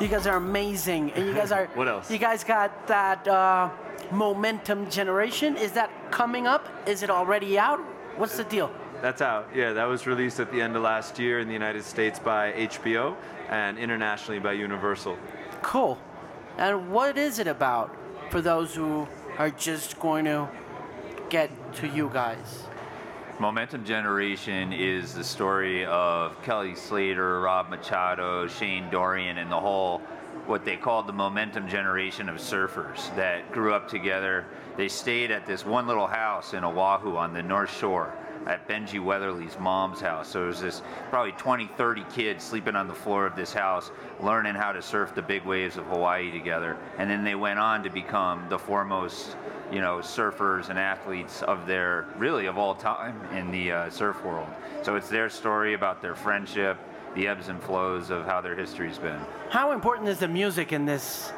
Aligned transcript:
You 0.00 0.08
guys 0.08 0.26
are 0.26 0.36
amazing, 0.36 1.12
and 1.12 1.26
you 1.26 1.34
guys 1.34 1.52
are. 1.52 1.66
What 1.74 1.86
else? 1.86 2.10
You 2.10 2.16
guys 2.16 2.42
got 2.42 2.86
that 2.86 3.28
uh, 3.28 3.68
Momentum 4.10 4.88
Generation. 4.90 5.58
Is 5.58 5.72
that 5.72 5.90
coming 6.10 6.46
up? 6.46 6.66
Is 6.86 7.02
it 7.02 7.10
already 7.10 7.58
out? 7.58 7.80
What's 8.16 8.36
the 8.38 8.44
deal? 8.44 8.72
That's 9.02 9.20
out. 9.20 9.48
Yeah, 9.54 9.74
that 9.74 9.84
was 9.84 10.06
released 10.06 10.40
at 10.40 10.50
the 10.52 10.60
end 10.62 10.74
of 10.74 10.82
last 10.82 11.18
year 11.18 11.40
in 11.40 11.48
the 11.48 11.52
United 11.52 11.84
States 11.84 12.18
by 12.18 12.52
HBO 12.52 13.14
and 13.50 13.78
internationally 13.78 14.40
by 14.40 14.52
Universal. 14.52 15.18
Cool. 15.60 15.98
And 16.56 16.90
what 16.90 17.18
is 17.18 17.38
it 17.38 17.46
about 17.46 17.94
for 18.30 18.40
those 18.40 18.74
who 18.74 19.06
are 19.38 19.50
just 19.50 20.00
going 20.00 20.24
to 20.24 20.48
get 21.28 21.50
to 21.74 21.86
you 21.88 22.10
guys? 22.12 22.64
Momentum 23.40 23.86
Generation 23.86 24.70
is 24.70 25.14
the 25.14 25.24
story 25.24 25.86
of 25.86 26.40
Kelly 26.42 26.74
Slater, 26.74 27.40
Rob 27.40 27.70
Machado, 27.70 28.46
Shane 28.46 28.90
Dorian, 28.90 29.38
and 29.38 29.50
the 29.50 29.58
whole 29.58 30.02
what 30.44 30.66
they 30.66 30.76
called 30.76 31.06
the 31.06 31.14
momentum 31.14 31.66
generation 31.66 32.28
of 32.28 32.36
surfers 32.36 33.16
that 33.16 33.50
grew 33.50 33.72
up 33.72 33.88
together. 33.88 34.44
They 34.76 34.88
stayed 34.88 35.30
at 35.30 35.46
this 35.46 35.64
one 35.64 35.86
little 35.86 36.06
house 36.06 36.52
in 36.52 36.64
Oahu 36.64 37.16
on 37.16 37.32
the 37.32 37.42
North 37.42 37.74
Shore 37.74 38.14
at 38.46 38.66
Benji 38.68 39.02
Weatherley's 39.02 39.58
mom's 39.58 40.00
house. 40.00 40.28
So 40.28 40.40
there's 40.40 40.60
this 40.60 40.82
probably 41.10 41.32
20, 41.32 41.66
30 41.76 42.04
kids 42.12 42.44
sleeping 42.44 42.76
on 42.76 42.88
the 42.88 42.94
floor 42.94 43.26
of 43.26 43.36
this 43.36 43.52
house, 43.52 43.90
learning 44.20 44.54
how 44.54 44.72
to 44.72 44.82
surf 44.82 45.14
the 45.14 45.22
big 45.22 45.44
waves 45.44 45.76
of 45.76 45.84
Hawaii 45.86 46.30
together. 46.30 46.76
And 46.98 47.10
then 47.10 47.24
they 47.24 47.34
went 47.34 47.58
on 47.58 47.82
to 47.82 47.90
become 47.90 48.46
the 48.48 48.58
foremost, 48.58 49.36
you 49.70 49.80
know, 49.80 49.98
surfers 49.98 50.68
and 50.70 50.78
athletes 50.78 51.42
of 51.42 51.66
their, 51.66 52.06
really 52.16 52.46
of 52.46 52.58
all 52.58 52.74
time 52.74 53.20
in 53.34 53.50
the 53.50 53.72
uh, 53.72 53.90
surf 53.90 54.24
world. 54.24 54.48
So 54.82 54.96
it's 54.96 55.08
their 55.08 55.28
story 55.28 55.74
about 55.74 56.00
their 56.00 56.14
friendship, 56.14 56.78
the 57.14 57.26
ebbs 57.26 57.48
and 57.48 57.62
flows 57.62 58.10
of 58.10 58.24
how 58.24 58.40
their 58.40 58.54
history's 58.54 58.98
been. 58.98 59.20
How 59.50 59.72
important 59.72 60.08
is 60.08 60.18
the 60.18 60.28
music 60.28 60.72
in 60.72 60.86
this? 60.86 61.32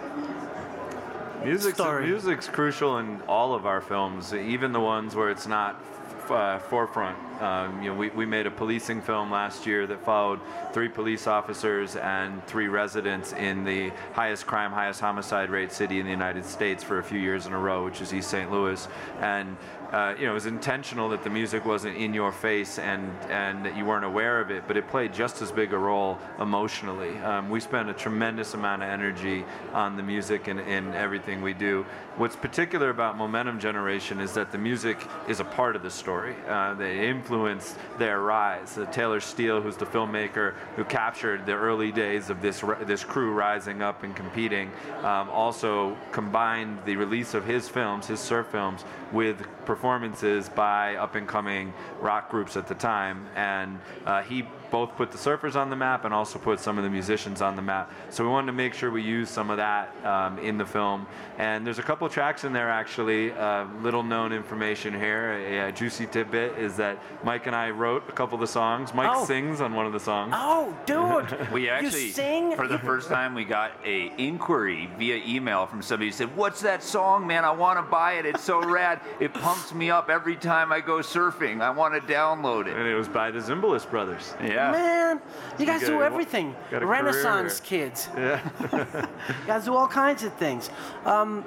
Music's, 1.44 1.74
Story. 1.74 2.06
music's 2.06 2.46
crucial 2.46 2.98
in 2.98 3.20
all 3.22 3.52
of 3.54 3.66
our 3.66 3.80
films, 3.80 4.32
even 4.32 4.72
the 4.72 4.80
ones 4.80 5.16
where 5.16 5.28
it's 5.28 5.48
not 5.48 5.74
f- 5.74 6.01
Uh, 6.30 6.58
forefront. 6.58 7.31
Um, 7.42 7.82
you 7.82 7.90
know, 7.90 7.96
we, 7.96 8.10
we 8.10 8.24
made 8.24 8.46
a 8.46 8.52
policing 8.52 9.02
film 9.02 9.28
last 9.28 9.66
year 9.66 9.84
that 9.88 10.04
followed 10.04 10.38
three 10.72 10.88
police 10.88 11.26
officers 11.26 11.96
and 11.96 12.46
three 12.46 12.68
residents 12.68 13.32
in 13.32 13.64
the 13.64 13.90
highest 14.12 14.46
crime, 14.46 14.70
highest 14.70 15.00
homicide 15.00 15.50
rate 15.50 15.72
city 15.72 15.98
in 15.98 16.04
the 16.04 16.12
United 16.12 16.44
States 16.44 16.84
for 16.84 17.00
a 17.00 17.02
few 17.02 17.18
years 17.18 17.46
in 17.46 17.52
a 17.52 17.58
row, 17.58 17.84
which 17.84 18.00
is 18.00 18.14
East 18.14 18.30
St. 18.30 18.52
Louis. 18.52 18.86
And 19.20 19.56
uh, 19.92 20.14
you 20.18 20.24
know, 20.24 20.30
it 20.30 20.34
was 20.34 20.46
intentional 20.46 21.10
that 21.10 21.22
the 21.22 21.28
music 21.28 21.66
wasn't 21.66 21.94
in 21.98 22.14
your 22.14 22.32
face 22.32 22.78
and 22.78 23.12
and 23.28 23.62
that 23.66 23.76
you 23.76 23.84
weren't 23.84 24.06
aware 24.06 24.40
of 24.40 24.50
it, 24.50 24.66
but 24.66 24.74
it 24.78 24.88
played 24.88 25.12
just 25.12 25.42
as 25.42 25.52
big 25.52 25.74
a 25.74 25.78
role 25.78 26.18
emotionally. 26.40 27.18
Um, 27.18 27.50
we 27.50 27.60
spend 27.60 27.90
a 27.90 27.92
tremendous 27.92 28.54
amount 28.54 28.82
of 28.82 28.88
energy 28.88 29.44
on 29.74 29.98
the 29.98 30.02
music 30.02 30.48
and 30.48 30.60
in 30.60 30.94
everything 30.94 31.42
we 31.42 31.52
do. 31.52 31.84
What's 32.16 32.36
particular 32.36 32.88
about 32.88 33.18
Momentum 33.18 33.60
Generation 33.60 34.18
is 34.18 34.32
that 34.32 34.50
the 34.50 34.56
music 34.56 35.06
is 35.28 35.40
a 35.40 35.44
part 35.44 35.76
of 35.76 35.82
the 35.82 35.90
story. 35.90 36.36
Uh, 36.48 36.72
they 36.72 37.06
influenced 37.32 37.76
their 37.98 38.20
rise. 38.20 38.76
Uh, 38.76 38.84
Taylor 38.86 39.18
Steele, 39.18 39.62
who's 39.62 39.76
the 39.76 39.86
filmmaker 39.86 40.54
who 40.76 40.84
captured 40.84 41.46
the 41.46 41.52
early 41.52 41.90
days 41.90 42.28
of 42.28 42.42
this 42.42 42.62
this 42.82 43.04
crew 43.04 43.32
rising 43.32 43.80
up 43.80 44.02
and 44.02 44.14
competing, 44.14 44.70
um, 44.98 45.30
also 45.30 45.96
combined 46.10 46.78
the 46.84 46.94
release 46.96 47.32
of 47.32 47.46
his 47.46 47.68
films, 47.68 48.06
his 48.06 48.20
surf 48.20 48.46
films, 48.48 48.84
with 49.12 49.46
performances 49.64 50.50
by 50.50 50.96
up 50.96 51.14
and 51.14 51.26
coming 51.26 51.72
rock 52.00 52.30
groups 52.30 52.56
at 52.56 52.66
the 52.66 52.74
time. 52.74 53.26
And 53.34 53.80
uh, 54.04 54.22
he 54.22 54.44
both 54.72 54.96
put 54.96 55.12
the 55.12 55.18
surfers 55.18 55.54
on 55.54 55.68
the 55.70 55.76
map 55.76 56.06
and 56.06 56.14
also 56.14 56.38
put 56.38 56.58
some 56.58 56.78
of 56.78 56.84
the 56.84 56.88
musicians 56.90 57.42
on 57.42 57.54
the 57.56 57.62
map. 57.62 57.92
So 58.08 58.24
we 58.24 58.30
wanted 58.30 58.46
to 58.46 58.52
make 58.54 58.72
sure 58.72 58.90
we 58.90 59.02
use 59.02 59.28
some 59.28 59.50
of 59.50 59.58
that 59.58 59.94
um, 60.04 60.38
in 60.38 60.56
the 60.56 60.64
film. 60.64 61.06
And 61.38 61.64
there's 61.66 61.78
a 61.78 61.82
couple 61.82 62.08
tracks 62.08 62.44
in 62.44 62.52
there 62.54 62.70
actually. 62.70 63.32
Uh, 63.32 63.66
little 63.82 64.02
known 64.02 64.32
information 64.32 64.94
here. 64.94 65.34
A, 65.34 65.68
a 65.68 65.72
juicy 65.72 66.06
tidbit 66.06 66.58
is 66.58 66.74
that 66.78 66.98
Mike 67.22 67.46
and 67.46 67.54
I 67.54 67.68
wrote 67.70 68.02
a 68.08 68.12
couple 68.12 68.34
of 68.36 68.40
the 68.40 68.46
songs. 68.46 68.94
Mike 68.94 69.10
Oh. 69.12 69.24
sings 69.26 69.60
on 69.60 69.74
one 69.74 69.84
of 69.84 69.92
the 69.92 70.00
songs. 70.00 70.32
Oh, 70.34 70.74
dude! 70.86 71.36
We 71.52 71.68
actually, 71.68 72.06
you 72.06 72.12
sing? 72.12 72.56
for 72.56 72.66
the 72.66 72.78
first 72.78 73.08
time, 73.10 73.34
we 73.34 73.44
got 73.44 73.72
a 73.84 74.10
inquiry 74.16 74.88
via 74.98 75.16
email 75.26 75.66
from 75.66 75.82
somebody 75.82 76.06
who 76.08 76.12
said, 76.12 76.34
"What's 76.34 76.62
that 76.62 76.82
song, 76.82 77.26
man? 77.26 77.44
I 77.44 77.50
want 77.50 77.78
to 77.78 77.82
buy 77.82 78.12
it. 78.14 78.24
It's 78.24 78.42
so 78.42 78.62
rad. 78.78 79.00
It 79.20 79.34
pumps 79.34 79.74
me 79.74 79.90
up 79.90 80.08
every 80.08 80.36
time 80.36 80.72
I 80.72 80.80
go 80.80 80.98
surfing. 81.00 81.60
I 81.60 81.68
want 81.70 81.92
to 81.94 82.00
download 82.12 82.68
it." 82.68 82.76
And 82.76 82.86
it 82.88 82.94
was 82.94 83.08
by 83.08 83.30
the 83.30 83.40
Zimbalist 83.40 83.90
brothers. 83.90 84.34
Yeah. 84.42 84.61
Man, 84.70 85.20
you 85.58 85.66
guys 85.66 85.80
do 85.80 86.00
a- 86.00 86.04
everything. 86.04 86.54
career 86.70 86.86
Renaissance 86.86 87.58
here. 87.60 87.88
kids. 87.88 88.08
Yeah. 88.16 88.40
You 89.40 89.46
guys 89.46 89.64
do 89.64 89.74
all 89.74 89.88
kinds 89.88 90.22
of 90.22 90.32
things. 90.34 90.70
Um, 91.04 91.42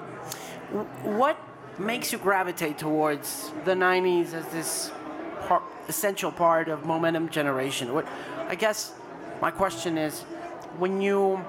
what 1.03 1.37
makes 1.77 2.11
you 2.11 2.17
gravitate 2.17 2.77
towards 2.77 3.51
the 3.65 3.73
90s 3.73 4.33
as 4.33 4.45
this 4.47 4.91
par- 5.47 5.63
essential 5.87 6.31
part 6.31 6.67
of 6.69 6.85
momentum 6.85 7.29
generation? 7.29 7.93
What, 7.93 8.05
I 8.47 8.55
guess 8.55 8.93
my 9.41 9.51
question 9.51 9.97
is 9.97 10.21
when 10.79 11.01
you 11.01 11.43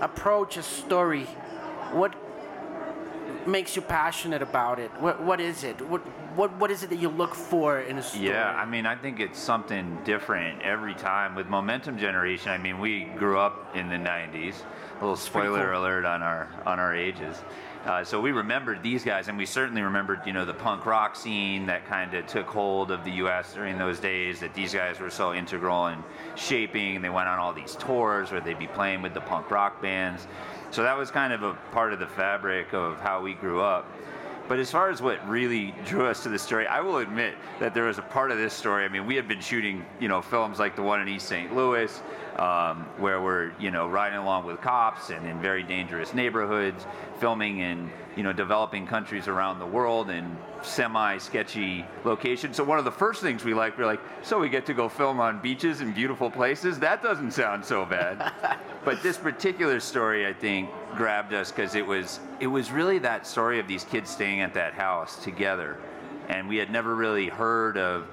approach 0.00 0.56
a 0.56 0.62
story, 0.62 1.24
what 1.92 2.14
makes 3.46 3.74
you 3.76 3.82
passionate 3.82 4.42
about 4.42 4.78
it? 4.78 4.90
What, 5.00 5.22
what 5.22 5.40
is 5.40 5.64
it? 5.64 5.80
What, 5.88 6.02
what, 6.36 6.56
what 6.58 6.70
is 6.70 6.82
it 6.82 6.90
that 6.90 6.98
you 6.98 7.08
look 7.08 7.34
for 7.34 7.80
in 7.80 7.98
a 7.98 8.02
story? 8.02 8.26
Yeah, 8.26 8.50
I 8.50 8.64
mean, 8.64 8.86
I 8.86 8.96
think 8.96 9.20
it's 9.20 9.38
something 9.38 9.98
different 10.04 10.62
every 10.62 10.94
time 10.94 11.34
with 11.34 11.46
Momentum 11.48 11.98
Generation. 11.98 12.50
I 12.50 12.58
mean, 12.58 12.78
we 12.78 13.04
grew 13.16 13.38
up 13.38 13.74
in 13.74 13.88
the 13.88 13.96
'90s. 13.96 14.54
A 14.98 15.00
little 15.00 15.16
spoiler 15.16 15.70
cool. 15.70 15.82
alert 15.82 16.04
on 16.04 16.22
our 16.22 16.48
on 16.66 16.78
our 16.78 16.94
ages. 16.94 17.42
Uh, 17.84 18.04
so 18.04 18.20
we 18.20 18.30
remembered 18.30 18.82
these 18.82 19.02
guys, 19.02 19.28
and 19.28 19.38
we 19.38 19.46
certainly 19.46 19.80
remembered, 19.80 20.20
you 20.26 20.34
know, 20.34 20.44
the 20.44 20.52
punk 20.52 20.84
rock 20.84 21.16
scene 21.16 21.64
that 21.64 21.86
kind 21.86 22.12
of 22.12 22.26
took 22.26 22.46
hold 22.46 22.90
of 22.90 23.04
the 23.04 23.10
U.S. 23.12 23.54
during 23.54 23.78
those 23.78 23.98
days. 23.98 24.40
That 24.40 24.52
these 24.54 24.74
guys 24.74 25.00
were 25.00 25.08
so 25.08 25.32
integral 25.32 25.86
in 25.86 26.04
shaping. 26.36 27.00
They 27.00 27.08
went 27.08 27.28
on 27.28 27.38
all 27.38 27.54
these 27.54 27.76
tours 27.76 28.30
where 28.30 28.40
they'd 28.42 28.58
be 28.58 28.66
playing 28.66 29.00
with 29.00 29.14
the 29.14 29.22
punk 29.22 29.50
rock 29.50 29.80
bands. 29.80 30.26
So 30.70 30.82
that 30.82 30.96
was 30.96 31.10
kind 31.10 31.32
of 31.32 31.42
a 31.42 31.54
part 31.72 31.92
of 31.94 31.98
the 31.98 32.06
fabric 32.06 32.74
of 32.74 33.00
how 33.00 33.22
we 33.22 33.34
grew 33.34 33.60
up. 33.60 33.90
But 34.50 34.58
as 34.58 34.68
far 34.68 34.90
as 34.90 35.00
what 35.00 35.28
really 35.28 35.72
drew 35.84 36.08
us 36.08 36.24
to 36.24 36.28
the 36.28 36.36
story, 36.36 36.66
I 36.66 36.80
will 36.80 36.96
admit 36.96 37.36
that 37.60 37.72
there 37.72 37.84
was 37.84 37.98
a 37.98 38.02
part 38.02 38.32
of 38.32 38.38
this 38.38 38.52
story. 38.52 38.84
I 38.84 38.88
mean, 38.88 39.06
we 39.06 39.14
had 39.14 39.28
been 39.28 39.40
shooting, 39.40 39.86
you 40.00 40.08
know, 40.08 40.20
films 40.20 40.58
like 40.58 40.74
the 40.74 40.82
one 40.82 41.00
in 41.00 41.06
East 41.06 41.28
St. 41.28 41.54
Louis, 41.54 42.02
um, 42.38 42.86
where 42.98 43.20
we're, 43.20 43.52
you 43.58 43.70
know, 43.70 43.88
riding 43.88 44.18
along 44.18 44.46
with 44.46 44.60
cops 44.60 45.10
and 45.10 45.26
in 45.26 45.40
very 45.40 45.62
dangerous 45.62 46.14
neighborhoods, 46.14 46.86
filming 47.18 47.58
in, 47.58 47.90
you 48.16 48.22
know, 48.22 48.32
developing 48.32 48.86
countries 48.86 49.28
around 49.28 49.58
the 49.58 49.66
world 49.66 50.10
and 50.10 50.36
semi-sketchy 50.62 51.84
locations. 52.04 52.56
So 52.56 52.64
one 52.64 52.78
of 52.78 52.84
the 52.84 52.92
first 52.92 53.22
things 53.22 53.44
we 53.44 53.54
like, 53.54 53.76
we're 53.78 53.86
like, 53.86 54.00
so 54.22 54.38
we 54.38 54.48
get 54.48 54.66
to 54.66 54.74
go 54.74 54.88
film 54.88 55.20
on 55.20 55.40
beaches 55.40 55.80
and 55.80 55.94
beautiful 55.94 56.30
places. 56.30 56.78
That 56.78 57.02
doesn't 57.02 57.32
sound 57.32 57.64
so 57.64 57.84
bad. 57.84 58.32
but 58.84 59.02
this 59.02 59.16
particular 59.16 59.80
story, 59.80 60.26
I 60.26 60.32
think, 60.32 60.70
grabbed 60.96 61.32
us 61.32 61.50
because 61.50 61.74
it 61.74 61.86
was 61.86 62.20
it 62.40 62.46
was 62.46 62.70
really 62.70 62.98
that 63.00 63.26
story 63.26 63.58
of 63.58 63.68
these 63.68 63.84
kids 63.84 64.10
staying 64.10 64.40
at 64.40 64.54
that 64.54 64.74
house 64.74 65.22
together, 65.22 65.78
and 66.28 66.48
we 66.48 66.56
had 66.56 66.70
never 66.70 66.94
really 66.94 67.28
heard 67.28 67.76
of. 67.76 68.06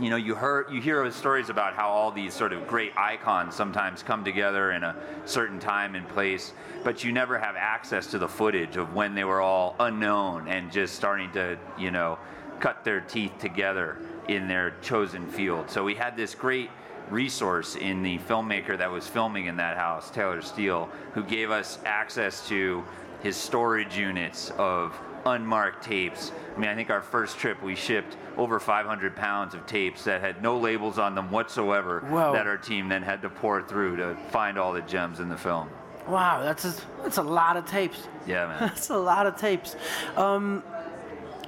You 0.00 0.10
know, 0.10 0.16
you 0.16 0.36
heard 0.36 0.70
you 0.70 0.80
hear 0.80 1.10
stories 1.10 1.50
about 1.50 1.74
how 1.74 1.88
all 1.88 2.12
these 2.12 2.32
sort 2.32 2.52
of 2.52 2.68
great 2.68 2.92
icons 2.96 3.56
sometimes 3.56 4.00
come 4.00 4.22
together 4.24 4.70
in 4.70 4.84
a 4.84 4.94
certain 5.24 5.58
time 5.58 5.96
and 5.96 6.08
place, 6.08 6.52
but 6.84 7.02
you 7.02 7.10
never 7.10 7.36
have 7.36 7.56
access 7.56 8.06
to 8.12 8.18
the 8.18 8.28
footage 8.28 8.76
of 8.76 8.94
when 8.94 9.16
they 9.16 9.24
were 9.24 9.40
all 9.40 9.74
unknown 9.80 10.46
and 10.46 10.70
just 10.70 10.94
starting 10.94 11.32
to, 11.32 11.58
you 11.76 11.90
know, 11.90 12.16
cut 12.60 12.84
their 12.84 13.00
teeth 13.00 13.32
together 13.40 13.98
in 14.28 14.46
their 14.46 14.70
chosen 14.82 15.26
field. 15.26 15.68
So 15.68 15.82
we 15.82 15.96
had 15.96 16.16
this 16.16 16.32
great 16.32 16.70
resource 17.10 17.74
in 17.74 18.00
the 18.02 18.18
filmmaker 18.18 18.78
that 18.78 18.90
was 18.90 19.08
filming 19.08 19.46
in 19.46 19.56
that 19.56 19.76
house, 19.76 20.12
Taylor 20.12 20.42
Steele, 20.42 20.88
who 21.14 21.24
gave 21.24 21.50
us 21.50 21.80
access 21.84 22.46
to 22.48 22.84
his 23.20 23.36
storage 23.36 23.96
units 23.96 24.52
of 24.58 24.96
unmarked 25.26 25.84
tapes. 25.84 26.32
I 26.56 26.58
mean, 26.58 26.70
I 26.70 26.74
think 26.74 26.90
our 26.90 27.02
first 27.02 27.38
trip 27.38 27.62
we 27.62 27.74
shipped 27.74 28.16
over 28.36 28.60
500 28.60 29.16
pounds 29.16 29.54
of 29.54 29.66
tapes 29.66 30.04
that 30.04 30.20
had 30.20 30.42
no 30.42 30.58
labels 30.58 30.98
on 30.98 31.14
them 31.14 31.30
whatsoever 31.30 32.00
Whoa. 32.00 32.32
that 32.32 32.46
our 32.46 32.56
team 32.56 32.88
then 32.88 33.02
had 33.02 33.22
to 33.22 33.28
pour 33.28 33.62
through 33.62 33.96
to 33.96 34.16
find 34.30 34.58
all 34.58 34.72
the 34.72 34.82
gems 34.82 35.20
in 35.20 35.28
the 35.28 35.36
film. 35.36 35.68
Wow, 36.06 36.42
that's 36.42 36.64
a, 36.64 36.74
that's 37.02 37.18
a 37.18 37.22
lot 37.22 37.56
of 37.56 37.66
tapes. 37.66 38.08
Yeah, 38.26 38.46
man. 38.46 38.60
That's 38.68 38.88
a 38.90 38.96
lot 38.96 39.26
of 39.26 39.36
tapes. 39.36 39.76
Um, 40.16 40.62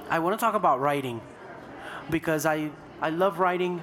I 0.09 0.19
want 0.19 0.39
to 0.39 0.43
talk 0.43 0.53
about 0.53 0.79
writing 0.79 1.19
because 2.11 2.45
I 2.45 2.69
I 3.01 3.09
love 3.09 3.39
writing, 3.39 3.81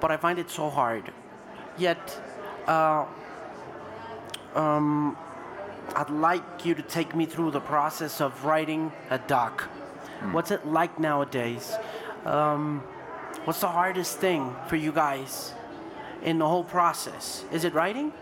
but 0.00 0.10
I 0.10 0.16
find 0.16 0.38
it 0.38 0.48
so 0.48 0.70
hard. 0.70 1.12
Yet, 1.76 1.98
uh, 2.66 3.04
um, 4.54 5.16
I'd 5.94 6.10
like 6.10 6.64
you 6.64 6.74
to 6.74 6.82
take 6.82 7.14
me 7.14 7.26
through 7.26 7.50
the 7.50 7.60
process 7.60 8.20
of 8.20 8.44
writing 8.44 8.92
a 9.10 9.18
doc. 9.18 9.62
What's 10.32 10.50
it 10.50 10.66
like 10.66 10.98
nowadays? 10.98 11.76
Um, 12.24 12.82
what's 13.44 13.60
the 13.60 13.68
hardest 13.68 14.18
thing 14.18 14.54
for 14.66 14.76
you 14.76 14.92
guys 14.92 15.54
in 16.22 16.38
the 16.38 16.48
whole 16.48 16.64
process? 16.64 17.44
Is 17.52 17.64
it 17.64 17.72
writing? 17.72 18.12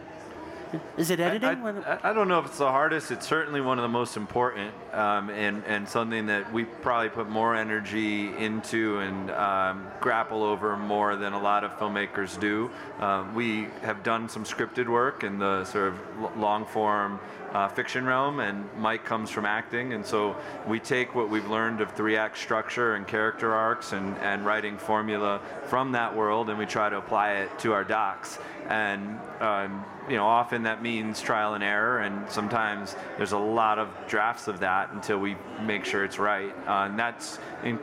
Is 0.96 1.10
it 1.10 1.20
editing? 1.20 1.64
I, 1.64 1.94
I, 1.94 2.10
I 2.10 2.12
don't 2.12 2.28
know 2.28 2.40
if 2.40 2.46
it's 2.46 2.58
the 2.58 2.70
hardest. 2.70 3.10
It's 3.10 3.26
certainly 3.26 3.60
one 3.60 3.78
of 3.78 3.82
the 3.82 3.88
most 3.88 4.16
important, 4.16 4.74
um, 4.92 5.30
and 5.30 5.64
and 5.64 5.88
something 5.88 6.26
that 6.26 6.52
we 6.52 6.64
probably 6.64 7.08
put 7.08 7.28
more 7.28 7.54
energy 7.54 8.36
into 8.36 8.98
and 8.98 9.30
um, 9.30 9.86
grapple 10.00 10.42
over 10.42 10.76
more 10.76 11.16
than 11.16 11.32
a 11.32 11.40
lot 11.40 11.62
of 11.64 11.70
filmmakers 11.78 12.38
do. 12.38 12.70
Um, 12.98 13.34
we 13.34 13.68
have 13.82 14.02
done 14.02 14.28
some 14.28 14.44
scripted 14.44 14.88
work 14.88 15.22
in 15.22 15.38
the 15.38 15.64
sort 15.64 15.94
of 15.94 16.36
long 16.36 16.66
form. 16.66 17.20
Uh, 17.52 17.68
fiction 17.68 18.04
realm, 18.04 18.40
and 18.40 18.68
Mike 18.76 19.04
comes 19.04 19.30
from 19.30 19.46
acting, 19.46 19.94
and 19.94 20.04
so 20.04 20.36
we 20.66 20.78
take 20.78 21.14
what 21.14 21.30
we've 21.30 21.48
learned 21.48 21.80
of 21.80 21.90
three-act 21.92 22.36
structure 22.36 22.96
and 22.96 23.06
character 23.06 23.54
arcs 23.54 23.92
and, 23.92 24.16
and 24.18 24.44
writing 24.44 24.76
formula 24.76 25.40
from 25.64 25.92
that 25.92 26.14
world, 26.14 26.50
and 26.50 26.58
we 26.58 26.66
try 26.66 26.90
to 26.90 26.98
apply 26.98 27.32
it 27.34 27.58
to 27.58 27.72
our 27.72 27.84
docs. 27.84 28.38
And 28.68 29.18
um, 29.40 29.84
you 30.08 30.16
know, 30.16 30.26
often 30.26 30.62
that 30.64 30.82
means 30.82 31.20
trial 31.20 31.54
and 31.54 31.64
error, 31.64 32.00
and 32.00 32.28
sometimes 32.30 32.94
there's 33.16 33.32
a 33.32 33.38
lot 33.38 33.78
of 33.78 33.88
drafts 34.06 34.48
of 34.48 34.60
that 34.60 34.92
until 34.92 35.18
we 35.18 35.36
make 35.62 35.84
sure 35.84 36.04
it's 36.04 36.18
right. 36.18 36.54
Uh, 36.66 36.86
and 36.86 36.98
that's 36.98 37.38
in, 37.64 37.78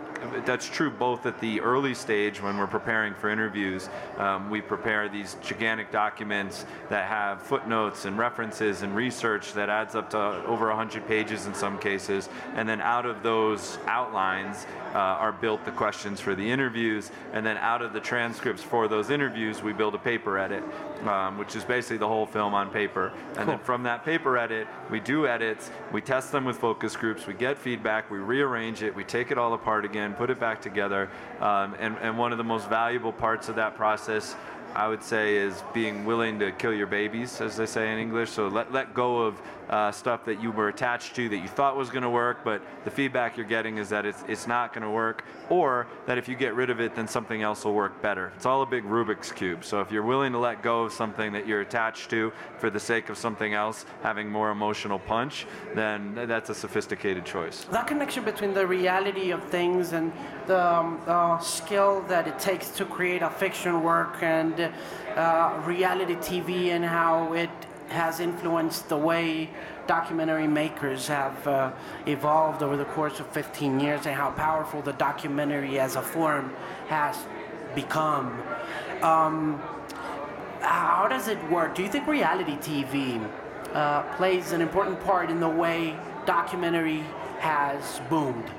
that's 0.45 0.69
true 0.69 0.89
both 0.89 1.25
at 1.25 1.39
the 1.41 1.59
early 1.59 1.93
stage 1.93 2.41
when 2.41 2.57
we're 2.57 2.67
preparing 2.67 3.13
for 3.13 3.29
interviews. 3.29 3.89
Um, 4.17 4.49
we 4.49 4.61
prepare 4.61 5.09
these 5.09 5.35
gigantic 5.41 5.91
documents 5.91 6.65
that 6.89 7.07
have 7.07 7.41
footnotes 7.41 8.05
and 8.05 8.17
references 8.17 8.83
and 8.83 8.95
research 8.95 9.52
that 9.53 9.69
adds 9.69 9.95
up 9.95 10.09
to 10.11 10.17
over 10.45 10.67
100 10.67 11.07
pages 11.07 11.45
in 11.45 11.53
some 11.53 11.77
cases, 11.79 12.29
and 12.55 12.67
then 12.67 12.81
out 12.81 13.05
of 13.05 13.23
those 13.23 13.77
outlines 13.85 14.65
uh, 14.93 14.97
are 14.97 15.31
built 15.31 15.65
the 15.65 15.71
questions 15.71 16.19
for 16.19 16.35
the 16.35 16.51
interviews, 16.51 17.11
and 17.33 17.45
then 17.45 17.57
out 17.57 17.81
of 17.81 17.93
the 17.93 17.99
transcripts 17.99 18.61
for 18.61 18.87
those 18.87 19.09
interviews, 19.09 19.63
we 19.63 19.73
build 19.73 19.95
a 19.95 19.99
paper 19.99 20.37
edit, 20.37 20.63
um, 21.07 21.37
which 21.37 21.55
is 21.55 21.63
basically 21.63 21.97
the 21.97 22.07
whole 22.07 22.25
film 22.25 22.53
on 22.53 22.69
paper. 22.69 23.11
And 23.37 23.49
then 23.49 23.59
from 23.59 23.83
that 23.83 24.05
paper 24.05 24.37
edit, 24.37 24.67
we 24.89 24.99
do 24.99 25.27
edits, 25.27 25.71
we 25.91 26.01
test 26.01 26.31
them 26.31 26.45
with 26.45 26.57
focus 26.57 26.95
groups, 26.95 27.25
we 27.25 27.33
get 27.33 27.57
feedback, 27.57 28.11
we 28.11 28.19
rearrange 28.19 28.83
it, 28.83 28.95
we 28.95 29.03
take 29.03 29.31
it 29.31 29.37
all 29.37 29.53
apart 29.53 29.85
again, 29.85 30.13
put 30.13 30.29
it 30.29 30.39
back 30.39 30.61
together. 30.61 31.09
Um, 31.39 31.75
and, 31.79 31.97
and 31.99 32.17
one 32.17 32.31
of 32.31 32.37
the 32.37 32.43
most 32.43 32.69
valuable 32.69 33.11
parts 33.11 33.49
of 33.49 33.55
that 33.55 33.75
process 33.75 34.35
I 34.75 34.87
would 34.87 35.03
say 35.03 35.35
is 35.35 35.63
being 35.71 36.03
willing 36.03 36.39
to 36.39 36.51
kill 36.51 36.73
your 36.73 36.87
babies, 36.87 37.39
as 37.41 37.55
they 37.55 37.67
say 37.67 37.93
in 37.93 37.99
English. 37.99 38.31
So 38.31 38.47
let, 38.47 38.73
let 38.73 38.93
go 38.93 39.21
of 39.21 39.39
uh, 39.73 39.91
stuff 39.91 40.23
that 40.23 40.39
you 40.39 40.51
were 40.51 40.67
attached 40.67 41.15
to 41.15 41.27
that 41.27 41.37
you 41.37 41.47
thought 41.47 41.75
was 41.75 41.89
going 41.89 42.03
to 42.03 42.09
work, 42.09 42.43
but 42.43 42.61
the 42.83 42.91
feedback 42.91 43.35
you're 43.35 43.53
getting 43.57 43.79
is 43.79 43.89
that 43.89 44.05
it's, 44.05 44.23
it's 44.27 44.45
not 44.45 44.71
going 44.71 44.83
to 44.83 44.89
work, 44.89 45.25
or 45.49 45.87
that 46.05 46.19
if 46.19 46.27
you 46.27 46.35
get 46.35 46.53
rid 46.53 46.69
of 46.69 46.79
it, 46.79 46.93
then 46.93 47.07
something 47.07 47.41
else 47.41 47.65
will 47.65 47.73
work 47.73 47.99
better. 47.99 48.31
It's 48.35 48.45
all 48.45 48.61
a 48.61 48.67
big 48.67 48.83
Rubik's 48.83 49.31
Cube. 49.31 49.65
So 49.65 49.81
if 49.81 49.91
you're 49.91 50.03
willing 50.03 50.31
to 50.33 50.37
let 50.37 50.61
go 50.61 50.83
of 50.83 50.93
something 50.93 51.33
that 51.33 51.47
you're 51.47 51.61
attached 51.61 52.11
to 52.11 52.31
for 52.59 52.69
the 52.69 52.79
sake 52.79 53.09
of 53.09 53.17
something 53.17 53.55
else 53.55 53.87
having 54.03 54.29
more 54.29 54.51
emotional 54.51 54.99
punch, 54.99 55.47
then 55.73 56.13
that's 56.27 56.51
a 56.51 56.55
sophisticated 56.55 57.25
choice. 57.25 57.63
that 57.71 57.87
connection 57.87 58.23
between 58.23 58.53
the 58.53 58.67
reality 58.67 59.31
of 59.31 59.43
things 59.45 59.93
and 59.93 60.13
the 60.45 60.63
um, 60.63 61.01
uh, 61.07 61.39
skill 61.39 62.01
that 62.01 62.27
it 62.27 62.37
takes 62.37 62.69
to 62.69 62.85
create 62.85 63.23
a 63.23 63.29
fiction 63.31 63.81
work 63.81 64.21
and 64.21 64.71
uh, 65.15 65.59
reality 65.65 66.13
TV 66.15 66.67
and 66.75 66.85
how 66.85 67.33
it 67.33 67.49
has 67.93 68.19
influenced 68.19 68.89
the 68.89 68.97
way 68.97 69.49
documentary 69.87 70.47
makers 70.47 71.07
have 71.07 71.47
uh, 71.47 71.71
evolved 72.07 72.63
over 72.63 72.75
the 72.75 72.85
course 72.85 73.19
of 73.19 73.27
15 73.27 73.79
years 73.79 74.05
and 74.05 74.15
how 74.15 74.31
powerful 74.31 74.81
the 74.81 74.93
documentary 74.93 75.79
as 75.79 75.95
a 75.95 76.01
form 76.01 76.51
has 76.87 77.17
become. 77.75 78.41
Um, 79.01 79.61
how 80.61 81.07
does 81.09 81.27
it 81.27 81.37
work? 81.51 81.75
Do 81.75 81.83
you 81.83 81.89
think 81.89 82.07
reality 82.07 82.53
TV 82.57 83.23
uh, 83.73 84.03
plays 84.15 84.51
an 84.53 84.61
important 84.61 84.99
part 85.01 85.29
in 85.29 85.39
the 85.39 85.49
way 85.49 85.95
documentary 86.25 87.03
has 87.39 88.01
boomed? 88.09 88.49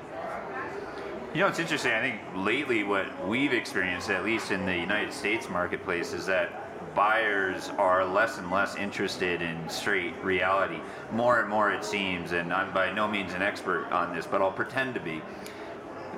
You 1.34 1.40
know, 1.40 1.48
it's 1.48 1.58
interesting. 1.58 1.92
I 1.92 2.00
think 2.00 2.20
lately 2.36 2.84
what 2.84 3.26
we've 3.26 3.52
experienced, 3.52 4.08
at 4.10 4.24
least 4.24 4.52
in 4.52 4.64
the 4.66 4.76
United 4.76 5.12
States 5.12 5.48
marketplace, 5.48 6.12
is 6.12 6.26
that 6.26 6.63
buyers 6.94 7.70
are 7.78 8.04
less 8.04 8.38
and 8.38 8.50
less 8.50 8.76
interested 8.76 9.42
in 9.42 9.68
straight 9.68 10.14
reality. 10.22 10.78
More 11.12 11.40
and 11.40 11.48
more, 11.48 11.72
it 11.72 11.84
seems, 11.84 12.32
and 12.32 12.52
I'm 12.52 12.72
by 12.72 12.92
no 12.92 13.08
means 13.08 13.34
an 13.34 13.42
expert 13.42 13.86
on 13.90 14.14
this, 14.14 14.26
but 14.26 14.40
I'll 14.40 14.52
pretend 14.52 14.94
to 14.94 15.00
be, 15.00 15.20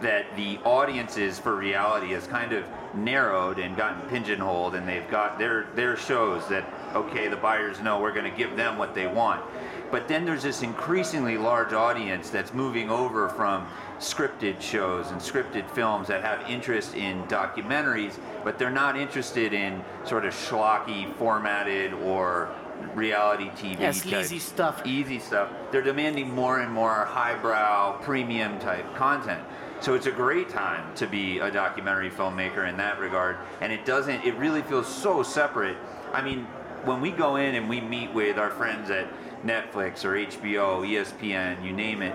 that 0.02 0.24
the 0.36 0.58
audiences 0.58 1.38
for 1.38 1.56
reality 1.56 2.08
has 2.08 2.26
kind 2.26 2.52
of 2.52 2.64
narrowed 2.94 3.58
and 3.58 3.76
gotten 3.76 4.02
pigeonholed, 4.08 4.74
and 4.74 4.86
they've 4.86 5.08
got 5.10 5.38
their 5.38 5.68
their 5.74 5.96
shows 5.96 6.46
that 6.48 6.68
okay, 6.94 7.28
the 7.28 7.36
buyers 7.36 7.80
know 7.80 8.00
we're 8.00 8.12
going 8.12 8.30
to 8.30 8.36
give 8.36 8.56
them 8.56 8.78
what 8.78 8.94
they 8.94 9.06
want. 9.06 9.42
But 9.90 10.08
then 10.08 10.24
there's 10.24 10.42
this 10.42 10.62
increasingly 10.62 11.38
large 11.38 11.72
audience 11.72 12.30
that's 12.30 12.52
moving 12.52 12.90
over 12.90 13.28
from 13.28 13.66
scripted 13.98 14.60
shows 14.60 15.10
and 15.10 15.20
scripted 15.20 15.68
films 15.70 16.08
that 16.08 16.22
have 16.22 16.48
interest 16.50 16.94
in 16.94 17.22
documentaries, 17.24 18.18
but 18.44 18.58
they're 18.58 18.70
not 18.70 18.96
interested 18.96 19.52
in 19.52 19.82
sort 20.04 20.24
of 20.24 20.34
schlocky, 20.34 21.14
formatted, 21.16 21.92
or 21.94 22.54
reality 22.94 23.48
TV. 23.50 23.80
Yeah, 23.80 23.92
type- 23.92 24.02
sleazy 24.02 24.38
stuff. 24.38 24.84
Easy 24.84 25.18
stuff. 25.18 25.50
They're 25.70 25.82
demanding 25.82 26.30
more 26.34 26.60
and 26.60 26.72
more 26.72 27.04
highbrow, 27.04 27.98
premium 28.02 28.58
type 28.58 28.94
content. 28.96 29.42
So 29.80 29.94
it's 29.94 30.06
a 30.06 30.12
great 30.12 30.48
time 30.48 30.94
to 30.96 31.06
be 31.06 31.38
a 31.38 31.50
documentary 31.50 32.10
filmmaker 32.10 32.68
in 32.68 32.76
that 32.78 32.98
regard. 32.98 33.36
And 33.60 33.72
it 33.72 33.84
doesn't, 33.84 34.24
it 34.24 34.34
really 34.36 34.62
feels 34.62 34.86
so 34.86 35.22
separate. 35.22 35.76
I 36.12 36.22
mean, 36.22 36.46
when 36.84 37.00
we 37.00 37.10
go 37.10 37.36
in 37.36 37.56
and 37.56 37.68
we 37.68 37.80
meet 37.80 38.12
with 38.12 38.38
our 38.38 38.50
friends 38.50 38.90
at 38.90 39.06
Netflix 39.44 40.04
or 40.04 40.12
HBO, 40.12 40.86
ESPN, 40.86 41.64
you 41.64 41.72
name 41.72 42.02
it, 42.02 42.14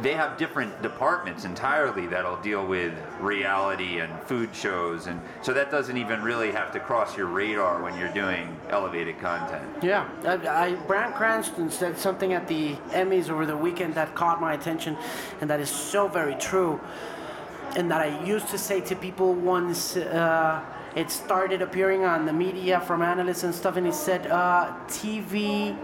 they 0.00 0.12
have 0.12 0.36
different 0.36 0.82
departments 0.82 1.44
entirely 1.44 2.06
that'll 2.06 2.40
deal 2.42 2.66
with 2.66 2.92
reality 3.20 4.00
and 4.00 4.12
food 4.24 4.54
shows. 4.54 5.06
And 5.06 5.20
so 5.42 5.52
that 5.54 5.70
doesn't 5.70 5.96
even 5.96 6.22
really 6.22 6.52
have 6.52 6.72
to 6.72 6.80
cross 6.80 7.16
your 7.16 7.26
radar 7.26 7.82
when 7.82 7.98
you're 7.98 8.12
doing 8.12 8.54
elevated 8.68 9.18
content. 9.18 9.64
Yeah, 9.82 10.08
I, 10.24 10.66
I, 10.66 10.74
Bryan 10.86 11.12
Cranston 11.14 11.70
said 11.70 11.96
something 11.96 12.34
at 12.34 12.46
the 12.46 12.74
Emmys 12.90 13.30
over 13.30 13.46
the 13.46 13.56
weekend 13.56 13.94
that 13.94 14.14
caught 14.14 14.40
my 14.40 14.52
attention, 14.52 14.96
and 15.40 15.48
that 15.48 15.60
is 15.60 15.70
so 15.70 16.08
very 16.08 16.34
true. 16.34 16.80
And 17.74 17.90
that 17.90 18.00
I 18.00 18.24
used 18.24 18.48
to 18.48 18.58
say 18.58 18.80
to 18.82 18.96
people 18.96 19.34
once 19.34 19.96
uh, 19.96 20.62
it 20.94 21.10
started 21.10 21.60
appearing 21.60 22.04
on 22.04 22.24
the 22.24 22.32
media 22.32 22.80
from 22.80 23.02
analysts 23.02 23.44
and 23.44 23.54
stuff, 23.54 23.76
and 23.76 23.86
he 23.86 23.92
said, 23.92 24.26
uh, 24.28 24.72
"TV 24.88 25.76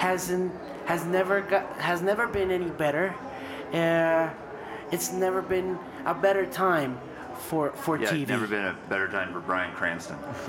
hasn't 0.00 0.50
has 0.86 1.04
never 1.04 1.42
got 1.42 1.66
has 1.78 2.00
never 2.00 2.26
been 2.26 2.50
any 2.50 2.70
better. 2.70 3.14
Uh, 3.72 4.30
it's 4.90 5.12
never 5.12 5.42
been 5.42 5.78
a 6.06 6.14
better 6.14 6.46
time 6.46 6.98
for 7.48 7.70
for 7.72 7.98
Yeah, 7.98 8.08
TV." 8.08 8.22
it's 8.22 8.30
never 8.30 8.46
been 8.46 8.64
a 8.64 8.76
better 8.88 9.08
time 9.08 9.30
for 9.30 9.40
Bryan 9.40 9.74
Cranston. 9.74 10.16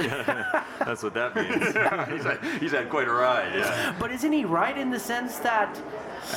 That's 0.79 1.03
what 1.03 1.13
that 1.15 1.35
means. 1.35 1.65
he's, 2.13 2.23
had, 2.23 2.61
he's 2.61 2.71
had 2.71 2.89
quite 2.89 3.09
a 3.09 3.13
ride, 3.13 3.53
yeah. 3.53 3.93
But 3.99 4.11
isn't 4.11 4.31
he 4.31 4.45
right 4.45 4.77
in 4.77 4.89
the 4.89 4.99
sense 4.99 5.37
that? 5.39 5.77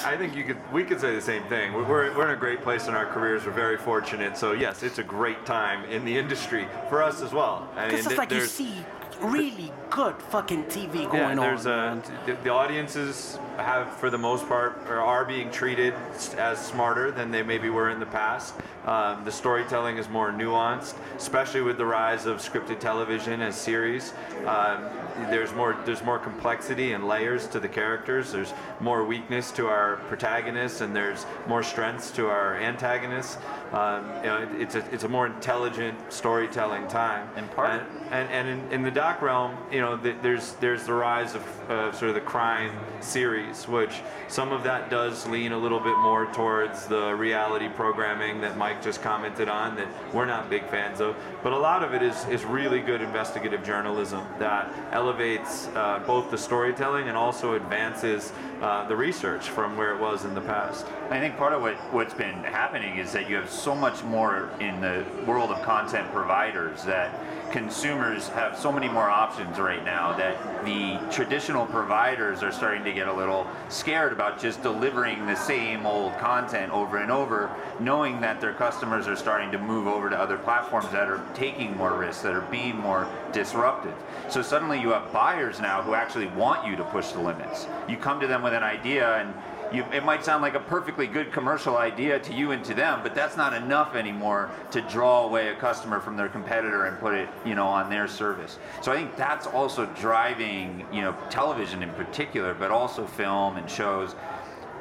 I 0.04 0.16
think 0.16 0.34
you 0.34 0.42
could. 0.42 0.58
We 0.72 0.82
could 0.82 1.00
say 1.00 1.14
the 1.14 1.20
same 1.20 1.44
thing. 1.44 1.72
We're, 1.72 1.84
we're, 1.84 2.16
we're 2.16 2.28
in 2.28 2.34
a 2.34 2.40
great 2.46 2.62
place 2.62 2.88
in 2.88 2.94
our 2.94 3.06
careers. 3.06 3.46
We're 3.46 3.52
very 3.52 3.76
fortunate. 3.76 4.36
So 4.36 4.52
yes, 4.52 4.82
it's 4.82 4.98
a 4.98 5.04
great 5.04 5.46
time 5.46 5.84
in 5.84 6.04
the 6.04 6.18
industry 6.18 6.66
for 6.88 7.00
us 7.00 7.22
as 7.22 7.32
well. 7.32 7.68
I 7.76 7.86
Because 7.86 8.06
mean, 8.06 8.10
it's 8.12 8.18
like 8.18 8.32
you 8.32 8.46
see 8.46 8.74
really 9.20 9.72
good 9.90 10.16
fucking 10.30 10.64
TV 10.64 11.02
yeah, 11.02 11.10
going 11.10 11.36
there's 11.36 11.66
on. 11.66 11.98
a, 11.98 12.26
the, 12.26 12.34
the 12.44 12.50
audiences 12.50 13.38
have, 13.56 13.90
for 13.96 14.10
the 14.10 14.18
most 14.18 14.46
part, 14.48 14.76
or 14.88 15.00
are 15.00 15.24
being 15.24 15.50
treated 15.50 15.94
as 16.36 16.58
smarter 16.58 17.10
than 17.10 17.30
they 17.30 17.42
maybe 17.42 17.70
were 17.70 17.90
in 17.90 18.00
the 18.00 18.06
past. 18.06 18.54
Um, 18.84 19.24
the 19.24 19.32
storytelling 19.32 19.96
is 19.96 20.08
more 20.08 20.30
nuanced, 20.30 20.94
especially 21.16 21.62
with 21.62 21.78
the 21.78 21.86
rise 21.86 22.26
of 22.26 22.38
scripted 22.38 22.80
television 22.80 23.40
as 23.40 23.56
series. 23.56 24.12
Um, 24.46 24.84
there's 25.30 25.54
more 25.54 25.76
there's 25.86 26.02
more 26.02 26.18
complexity 26.18 26.92
and 26.92 27.06
layers 27.06 27.46
to 27.48 27.60
the 27.60 27.68
characters. 27.68 28.32
There's 28.32 28.52
more 28.80 29.04
weakness 29.04 29.50
to 29.52 29.68
our 29.68 29.96
protagonists, 30.08 30.80
and 30.80 30.94
there's 30.94 31.24
more 31.46 31.62
strengths 31.62 32.10
to 32.12 32.26
our 32.28 32.56
antagonists. 32.56 33.38
Um, 33.72 34.06
you 34.18 34.24
know, 34.24 34.42
it, 34.42 34.60
it's 34.60 34.74
a 34.74 34.84
it's 34.92 35.04
a 35.04 35.08
more 35.08 35.26
intelligent 35.26 35.96
storytelling 36.12 36.86
time. 36.88 37.28
And 37.36 37.50
part- 37.52 37.82
and, 38.10 38.10
and, 38.10 38.48
and 38.48 38.48
in, 38.48 38.72
in 38.72 38.82
the 38.82 38.90
doc 38.90 39.13
realm, 39.22 39.56
you 39.70 39.80
know, 39.80 39.96
th 39.96 40.16
there's 40.22 40.52
there's 40.60 40.84
the 40.84 40.92
rise 40.92 41.34
of 41.34 41.42
uh, 41.70 41.92
sort 41.92 42.08
of 42.10 42.14
the 42.14 42.26
crime 42.34 42.72
series, 43.00 43.68
which 43.68 44.02
some 44.28 44.52
of 44.52 44.62
that 44.64 44.90
does 44.90 45.26
lean 45.26 45.52
a 45.52 45.58
little 45.58 45.80
bit 45.80 45.96
more 45.98 46.26
towards 46.32 46.86
the 46.86 47.14
reality 47.14 47.68
programming 47.68 48.40
that 48.40 48.56
Mike 48.56 48.82
just 48.82 49.02
commented 49.02 49.48
on 49.48 49.76
that 49.76 49.88
we're 50.12 50.26
not 50.26 50.50
big 50.50 50.64
fans 50.68 51.00
of. 51.00 51.16
But 51.42 51.52
a 51.52 51.58
lot 51.58 51.82
of 51.82 51.94
it 51.94 52.02
is 52.02 52.26
is 52.28 52.44
really 52.44 52.80
good 52.80 53.02
investigative 53.02 53.62
journalism 53.64 54.24
that 54.38 54.72
elevates 54.92 55.68
uh, 55.68 56.02
both 56.06 56.30
the 56.30 56.38
storytelling 56.38 57.08
and 57.08 57.16
also 57.16 57.54
advances 57.54 58.32
uh, 58.64 58.88
the 58.88 58.96
research 58.96 59.50
from 59.50 59.76
where 59.76 59.94
it 59.94 60.00
was 60.00 60.24
in 60.24 60.34
the 60.34 60.40
past. 60.40 60.86
I 61.10 61.20
think 61.20 61.36
part 61.36 61.52
of 61.52 61.60
what, 61.60 61.74
what's 61.92 62.14
been 62.14 62.42
happening 62.44 62.96
is 62.96 63.12
that 63.12 63.28
you 63.28 63.36
have 63.36 63.50
so 63.50 63.74
much 63.74 64.02
more 64.04 64.48
in 64.58 64.80
the 64.80 65.04
world 65.26 65.50
of 65.50 65.60
content 65.60 66.10
providers 66.12 66.82
that 66.84 67.12
consumers 67.52 68.26
have 68.28 68.58
so 68.58 68.72
many 68.72 68.88
more 68.88 69.10
options 69.10 69.58
right 69.58 69.84
now 69.84 70.16
that 70.16 70.64
the 70.64 70.98
traditional 71.12 71.66
providers 71.66 72.42
are 72.42 72.50
starting 72.50 72.82
to 72.84 72.92
get 72.92 73.06
a 73.06 73.12
little 73.12 73.46
scared 73.68 74.14
about 74.14 74.40
just 74.40 74.62
delivering 74.62 75.26
the 75.26 75.36
same 75.36 75.84
old 75.84 76.16
content 76.16 76.72
over 76.72 76.96
and 76.96 77.12
over, 77.12 77.54
knowing 77.80 78.18
that 78.18 78.40
their 78.40 78.54
customers 78.54 79.06
are 79.06 79.14
starting 79.14 79.52
to 79.52 79.58
move 79.58 79.86
over 79.86 80.08
to 80.08 80.18
other 80.18 80.38
platforms 80.38 80.88
that 80.90 81.06
are 81.06 81.22
taking 81.34 81.76
more 81.76 81.98
risks, 81.98 82.22
that 82.22 82.32
are 82.32 82.48
being 82.50 82.78
more 82.78 83.06
disruptive. 83.30 83.94
So 84.30 84.40
suddenly 84.40 84.80
you 84.80 84.88
have 84.92 85.12
buyers 85.12 85.60
now 85.60 85.82
who 85.82 85.92
actually 85.92 86.28
want 86.28 86.66
you 86.66 86.76
to 86.76 86.84
push 86.84 87.08
the 87.08 87.20
limits. 87.20 87.66
You 87.88 87.98
come 87.98 88.20
to 88.20 88.26
them 88.26 88.42
with 88.42 88.53
an 88.54 88.62
idea 88.62 89.16
and 89.16 89.34
you, 89.72 89.84
it 89.92 90.04
might 90.04 90.24
sound 90.24 90.42
like 90.42 90.54
a 90.54 90.60
perfectly 90.60 91.06
good 91.06 91.32
commercial 91.32 91.76
idea 91.76 92.18
to 92.20 92.32
you 92.32 92.52
and 92.52 92.64
to 92.64 92.74
them, 92.74 93.00
but 93.02 93.14
that's 93.14 93.36
not 93.36 93.52
enough 93.52 93.96
anymore 93.96 94.50
to 94.70 94.80
draw 94.82 95.26
away 95.26 95.48
a 95.48 95.56
customer 95.56 96.00
from 96.00 96.16
their 96.16 96.28
competitor 96.28 96.84
and 96.84 96.98
put 97.00 97.14
it, 97.14 97.28
you 97.44 97.54
know, 97.54 97.66
on 97.66 97.90
their 97.90 98.06
service. 98.06 98.58
So 98.82 98.92
I 98.92 98.96
think 98.96 99.16
that's 99.16 99.46
also 99.46 99.86
driving, 99.86 100.86
you 100.92 101.00
know, 101.00 101.16
television 101.28 101.82
in 101.82 101.90
particular, 101.90 102.54
but 102.54 102.70
also 102.70 103.06
film 103.06 103.56
and 103.56 103.68
shows 103.68 104.14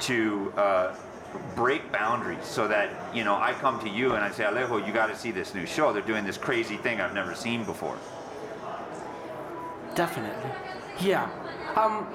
to 0.00 0.52
uh, 0.56 0.94
break 1.54 1.90
boundaries 1.90 2.44
so 2.44 2.68
that 2.68 2.90
you 3.14 3.24
know 3.24 3.34
I 3.34 3.52
come 3.54 3.80
to 3.80 3.88
you 3.88 4.14
and 4.14 4.24
I 4.24 4.30
say 4.30 4.44
Alejo, 4.44 4.86
you 4.86 4.92
got 4.92 5.06
to 5.06 5.16
see 5.16 5.30
this 5.30 5.54
new 5.54 5.66
show. 5.66 5.92
They're 5.92 6.02
doing 6.02 6.24
this 6.24 6.38
crazy 6.38 6.76
thing 6.76 7.00
I've 7.00 7.14
never 7.14 7.34
seen 7.34 7.64
before. 7.64 7.96
Definitely. 9.94 10.50
Yeah. 11.00 11.28
Um, 11.76 12.06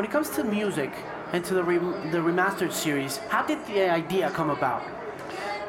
when 0.00 0.08
it 0.08 0.12
comes 0.12 0.30
to 0.30 0.42
music 0.42 0.90
and 1.34 1.44
to 1.44 1.52
the, 1.52 1.62
re- 1.62 1.76
the 1.76 2.16
remastered 2.16 2.72
series, 2.72 3.18
how 3.28 3.44
did 3.44 3.62
the 3.66 3.86
idea 3.90 4.30
come 4.30 4.48
about? 4.48 4.82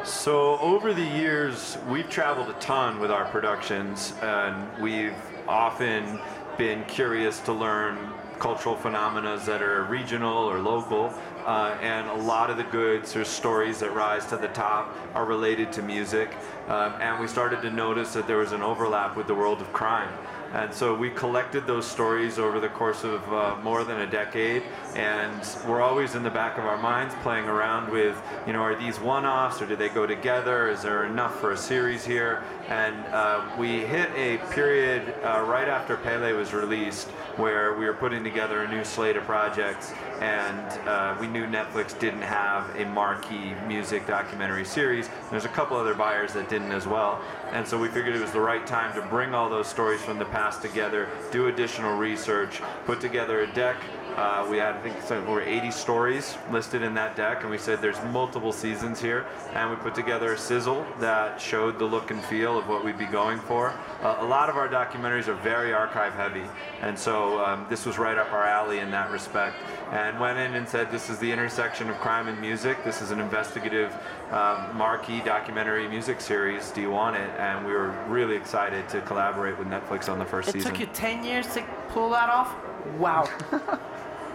So 0.05 0.57
over 0.59 0.93
the 0.93 1.03
years, 1.03 1.77
we've 1.89 2.09
traveled 2.09 2.47
a 2.47 2.57
ton 2.61 3.01
with 3.01 3.11
our 3.11 3.25
productions, 3.25 4.13
and 4.21 4.81
we've 4.81 5.13
often 5.49 6.17
been 6.57 6.85
curious 6.85 7.41
to 7.41 7.51
learn 7.51 7.97
cultural 8.39 8.77
phenomena 8.77 9.37
that 9.45 9.61
are 9.61 9.83
regional 9.83 10.49
or 10.49 10.59
local. 10.59 11.13
Uh, 11.45 11.77
and 11.81 12.07
a 12.07 12.23
lot 12.23 12.49
of 12.49 12.55
the 12.55 12.63
goods 12.63 13.17
or 13.17 13.25
stories 13.25 13.79
that 13.79 13.93
rise 13.93 14.25
to 14.27 14.37
the 14.37 14.47
top 14.49 14.95
are 15.13 15.25
related 15.25 15.73
to 15.73 15.81
music. 15.81 16.33
Um, 16.69 16.93
and 17.01 17.19
we 17.19 17.27
started 17.27 17.61
to 17.63 17.69
notice 17.69 18.13
that 18.13 18.27
there 18.27 18.37
was 18.37 18.53
an 18.53 18.61
overlap 18.61 19.17
with 19.17 19.27
the 19.27 19.35
world 19.35 19.59
of 19.59 19.73
crime. 19.73 20.13
And 20.53 20.73
so 20.73 20.93
we 20.93 21.09
collected 21.09 21.65
those 21.65 21.85
stories 21.85 22.37
over 22.37 22.59
the 22.59 22.67
course 22.67 23.05
of 23.05 23.21
uh, 23.33 23.55
more 23.63 23.85
than 23.85 24.01
a 24.01 24.07
decade, 24.07 24.63
and 24.95 25.41
we're 25.65 25.81
always 25.81 26.15
in 26.15 26.23
the 26.23 26.29
back 26.29 26.57
of 26.57 26.65
our 26.65 26.77
minds 26.77 27.15
playing 27.23 27.45
around 27.45 27.89
with, 27.89 28.21
you 28.45 28.51
know, 28.51 28.59
are 28.59 28.75
these 28.75 28.99
one-offs 28.99 29.61
or 29.61 29.65
do 29.65 29.77
they 29.77 29.87
go 29.87 30.05
together? 30.05 30.69
Is 30.69 30.81
there 30.81 31.05
enough 31.05 31.39
for 31.39 31.51
a 31.51 31.57
series 31.57 32.03
here? 32.03 32.43
And 32.71 32.95
uh, 33.07 33.49
we 33.59 33.79
hit 33.79 34.09
a 34.15 34.37
period 34.53 35.13
uh, 35.25 35.43
right 35.45 35.67
after 35.67 35.97
Pele 35.97 36.31
was 36.31 36.53
released 36.53 37.09
where 37.35 37.73
we 37.73 37.83
were 37.83 37.93
putting 37.93 38.23
together 38.23 38.61
a 38.61 38.67
new 38.69 38.85
slate 38.85 39.17
of 39.17 39.25
projects, 39.25 39.91
and 40.21 40.87
uh, 40.87 41.17
we 41.19 41.27
knew 41.27 41.45
Netflix 41.45 41.99
didn't 41.99 42.21
have 42.21 42.73
a 42.77 42.85
marquee 42.85 43.55
music 43.67 44.07
documentary 44.07 44.63
series. 44.63 45.09
There's 45.29 45.43
a 45.43 45.49
couple 45.49 45.75
other 45.75 45.93
buyers 45.93 46.31
that 46.31 46.47
didn't 46.47 46.71
as 46.71 46.87
well, 46.87 47.21
and 47.51 47.67
so 47.67 47.77
we 47.77 47.89
figured 47.89 48.15
it 48.15 48.21
was 48.21 48.31
the 48.31 48.39
right 48.39 48.65
time 48.65 48.95
to 48.95 49.01
bring 49.09 49.33
all 49.33 49.49
those 49.49 49.67
stories 49.67 50.01
from 50.01 50.17
the 50.17 50.25
past 50.25 50.61
together, 50.61 51.09
do 51.29 51.47
additional 51.47 51.97
research, 51.97 52.61
put 52.85 53.01
together 53.01 53.41
a 53.41 53.53
deck 53.53 53.75
uh, 54.15 54.47
we 54.49 54.57
had, 54.57 54.75
I 54.75 54.81
think, 54.81 55.11
over 55.27 55.41
80 55.41 55.71
stories 55.71 56.37
listed 56.51 56.81
in 56.81 56.93
that 56.95 57.15
deck, 57.15 57.41
and 57.41 57.49
we 57.49 57.57
said 57.57 57.81
there's 57.81 58.01
multiple 58.11 58.51
seasons 58.51 58.99
here, 59.01 59.25
and 59.53 59.69
we 59.69 59.75
put 59.77 59.95
together 59.95 60.33
a 60.33 60.37
sizzle 60.37 60.85
that 60.99 61.39
showed 61.39 61.79
the 61.79 61.85
look 61.85 62.11
and 62.11 62.23
feel 62.25 62.57
of 62.57 62.67
what 62.67 62.83
we'd 62.83 62.97
be 62.97 63.05
going 63.05 63.39
for. 63.39 63.73
Uh, 64.01 64.17
a 64.19 64.25
lot 64.25 64.49
of 64.49 64.57
our 64.57 64.67
documentaries 64.67 65.27
are 65.27 65.35
very 65.35 65.73
archive 65.73 66.13
heavy, 66.13 66.43
and 66.81 66.97
so 66.97 67.43
um, 67.43 67.65
this 67.69 67.85
was 67.85 67.97
right 67.97 68.17
up 68.17 68.31
our 68.31 68.45
alley 68.45 68.79
in 68.79 68.91
that 68.91 69.11
respect. 69.11 69.55
And 69.91 70.19
went 70.19 70.37
in 70.39 70.55
and 70.55 70.67
said, 70.67 70.89
this 70.89 71.09
is 71.09 71.19
the 71.19 71.29
intersection 71.29 71.89
of 71.89 71.97
crime 71.97 72.29
and 72.29 72.39
music. 72.39 72.81
This 72.85 73.01
is 73.01 73.11
an 73.11 73.19
investigative 73.19 73.93
um, 74.31 74.75
marquee 74.75 75.21
documentary 75.25 75.87
music 75.89 76.21
series. 76.21 76.71
Do 76.71 76.79
you 76.79 76.89
want 76.89 77.17
it? 77.17 77.29
And 77.37 77.65
we 77.65 77.73
were 77.73 77.91
really 78.07 78.37
excited 78.37 78.87
to 78.89 79.01
collaborate 79.01 79.57
with 79.59 79.67
Netflix 79.67 80.09
on 80.09 80.17
the 80.17 80.25
first 80.25 80.47
it 80.49 80.53
season. 80.53 80.71
It 80.71 80.79
took 80.79 80.87
you 80.87 80.93
10 80.93 81.25
years 81.25 81.53
to 81.55 81.63
pull 81.89 82.09
that 82.11 82.29
off? 82.29 82.55
Wow. 82.97 83.29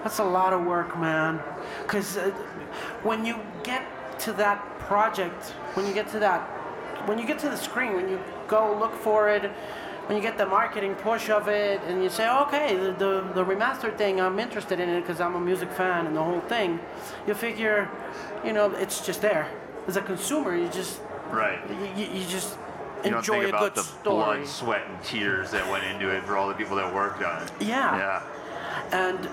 That's 0.07 0.21
a 0.21 0.25
lot 0.25 0.53
of 0.53 0.65
work, 0.65 0.97
man. 0.97 1.41
Because 1.83 2.17
uh, 2.17 2.31
when 3.03 3.25
you 3.25 3.41
get 3.65 3.83
to 4.21 4.33
that 4.35 4.63
project, 4.79 5.47
when 5.75 5.85
you 5.85 5.93
get 5.93 6.07
to 6.11 6.21
that, 6.21 6.43
when 7.09 7.19
you 7.19 7.27
get 7.27 7.41
to 7.41 7.49
the 7.49 7.57
screen, 7.57 7.95
when 7.95 8.09
you 8.09 8.21
go 8.47 8.79
look 8.79 8.95
for 8.95 9.29
it, 9.29 9.51
when 10.07 10.17
you 10.17 10.23
get 10.23 10.39
the 10.39 10.47
marketing 10.47 10.95
push 10.95 11.29
of 11.29 11.49
it, 11.49 11.81
and 11.89 12.05
you 12.05 12.09
say, 12.09 12.31
okay, 12.43 12.77
the, 12.77 12.93
the, 12.93 13.33
the 13.35 13.45
remastered 13.45 13.99
thing, 13.99 14.21
I'm 14.21 14.39
interested 14.39 14.79
in 14.79 14.89
it 14.91 15.01
because 15.01 15.21
I'm 15.21 15.35
a 15.35 15.41
music 15.41 15.73
fan 15.73 16.07
and 16.07 16.15
the 16.15 16.23
whole 16.23 16.41
thing, 16.43 16.79
you 17.27 17.35
figure, 17.35 17.91
you 18.45 18.53
know, 18.53 18.71
it's 18.71 19.05
just 19.05 19.21
there. 19.21 19.51
As 19.89 19.97
a 19.97 20.03
consumer, 20.03 20.55
you 20.55 20.69
just, 20.69 21.01
right. 21.33 21.59
You, 21.97 22.05
you 22.05 22.25
just 22.29 22.57
you 23.05 23.17
enjoy 23.17 23.17
don't 23.17 23.25
think 23.25 23.45
a 23.45 23.49
about 23.49 23.61
good 23.61 23.75
the 23.75 23.83
story. 23.83 24.37
blood, 24.37 24.47
sweat, 24.47 24.83
and 24.89 25.03
tears 25.03 25.51
that 25.51 25.69
went 25.69 25.83
into 25.83 26.11
it 26.11 26.23
for 26.23 26.37
all 26.37 26.47
the 26.47 26.55
people 26.55 26.77
that 26.77 26.95
worked 26.95 27.25
on 27.25 27.43
it. 27.43 27.51
Yeah. 27.59 27.97
Yeah. 27.97 28.23
And 28.93 29.29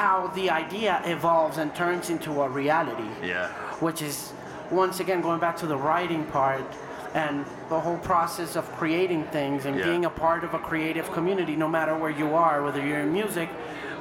how 0.00 0.28
the 0.34 0.48
idea 0.48 1.02
evolves 1.04 1.58
and 1.58 1.74
turns 1.74 2.08
into 2.08 2.30
a 2.40 2.48
reality. 2.48 3.10
Yeah. 3.22 3.48
Which 3.86 4.00
is, 4.00 4.32
once 4.70 4.98
again, 5.00 5.20
going 5.20 5.40
back 5.40 5.56
to 5.58 5.66
the 5.66 5.76
writing 5.76 6.24
part 6.26 6.64
and 7.12 7.44
the 7.68 7.78
whole 7.78 7.98
process 7.98 8.56
of 8.56 8.64
creating 8.80 9.24
things 9.24 9.66
and 9.66 9.74
Yeah. 9.76 9.84
being 9.88 10.04
a 10.06 10.10
part 10.26 10.42
of 10.42 10.54
a 10.54 10.58
creative 10.70 11.06
community, 11.12 11.54
no 11.54 11.68
matter 11.68 11.94
where 12.02 12.14
you 12.22 12.28
are, 12.34 12.62
whether 12.66 12.82
you're 12.86 13.00
in 13.00 13.12
music, 13.12 13.48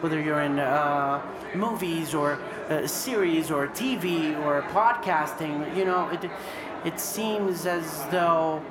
whether 0.02 0.20
you're 0.26 0.44
in 0.50 0.58
uh, 0.60 1.22
movies 1.54 2.14
or 2.14 2.28
uh, 2.70 2.88
series 2.88 3.52
or 3.52 3.68
TV 3.68 4.10
or 4.46 4.54
podcasting, 4.80 5.54
you 5.78 5.84
know, 5.90 6.08
it, 6.16 6.22
it 6.90 6.98
seems 7.00 7.66
as 7.66 7.86
though 8.10 8.62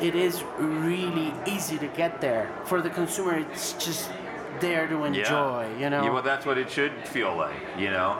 it 0.00 0.14
is 0.16 0.42
really 0.58 1.32
easy 1.46 1.78
to 1.78 1.86
get 2.02 2.20
there. 2.20 2.44
For 2.64 2.78
the 2.86 2.90
consumer, 2.90 3.34
it's 3.38 3.74
just 3.74 4.10
there 4.60 4.86
to 4.88 5.04
enjoy, 5.04 5.68
you 5.78 5.90
know? 5.90 6.02
Yeah, 6.04 6.10
well, 6.10 6.22
that's 6.22 6.46
what 6.46 6.58
it 6.58 6.70
should 6.70 6.92
feel 7.08 7.34
like, 7.36 7.56
you 7.78 7.90
know? 7.90 8.18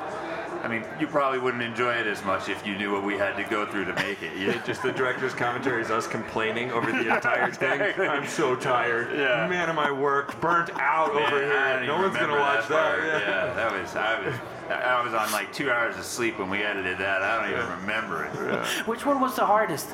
I 0.63 0.69
mean, 0.69 0.85
you 0.99 1.07
probably 1.07 1.39
wouldn't 1.39 1.63
enjoy 1.63 1.95
it 1.95 2.07
as 2.09 2.25
much 2.25 2.49
if 2.49 2.67
you 2.67 2.77
knew 2.77 2.91
what 2.91 3.05
we 3.05 3.15
had 3.17 3.37
to 3.37 3.45
go 3.45 3.67
through 3.67 3.85
to 3.85 3.95
make 3.95 4.21
it. 4.23 4.37
Yeah, 4.37 4.61
just 4.67 4.83
the 4.83 4.91
director's 4.91 5.33
commentary 5.35 5.81
is 5.83 5.91
us 5.91 6.09
complaining 6.09 6.73
over 6.73 6.91
the 6.91 7.15
entire 7.15 7.53
thing. 7.53 7.81
I'm 8.01 8.27
so 8.27 8.57
tired. 8.57 9.17
Yeah. 9.17 9.47
Man, 9.49 9.69
am 9.69 9.79
I 9.79 9.93
worked, 9.93 10.41
burnt 10.41 10.71
out 10.75 11.15
Man, 11.15 11.23
over 11.33 11.41
here. 11.41 11.87
No 11.87 11.99
one's 12.03 12.17
gonna 12.17 12.33
watch 12.41 12.67
that. 12.69 12.69
part. 12.99 13.05
Yeah. 13.05 13.19
Yeah, 13.21 13.55
that 13.55 13.81
was 13.81 13.95
I 13.95 14.21
was 14.27 14.35
I 14.71 15.05
was 15.05 15.15
on 15.15 15.31
like 15.31 15.53
two 15.53 15.71
hours 15.71 15.97
of 15.99 16.05
sleep 16.05 16.39
when 16.39 16.51
we 16.51 16.63
edited 16.63 16.99
that. 16.99 17.23
I 17.23 17.41
don't 17.49 17.53
even 17.57 17.71
remember 17.83 18.25
it 18.25 18.67
Which 18.89 19.07
one 19.07 19.21
was 19.21 19.37
the 19.37 19.47
hardest 19.47 19.91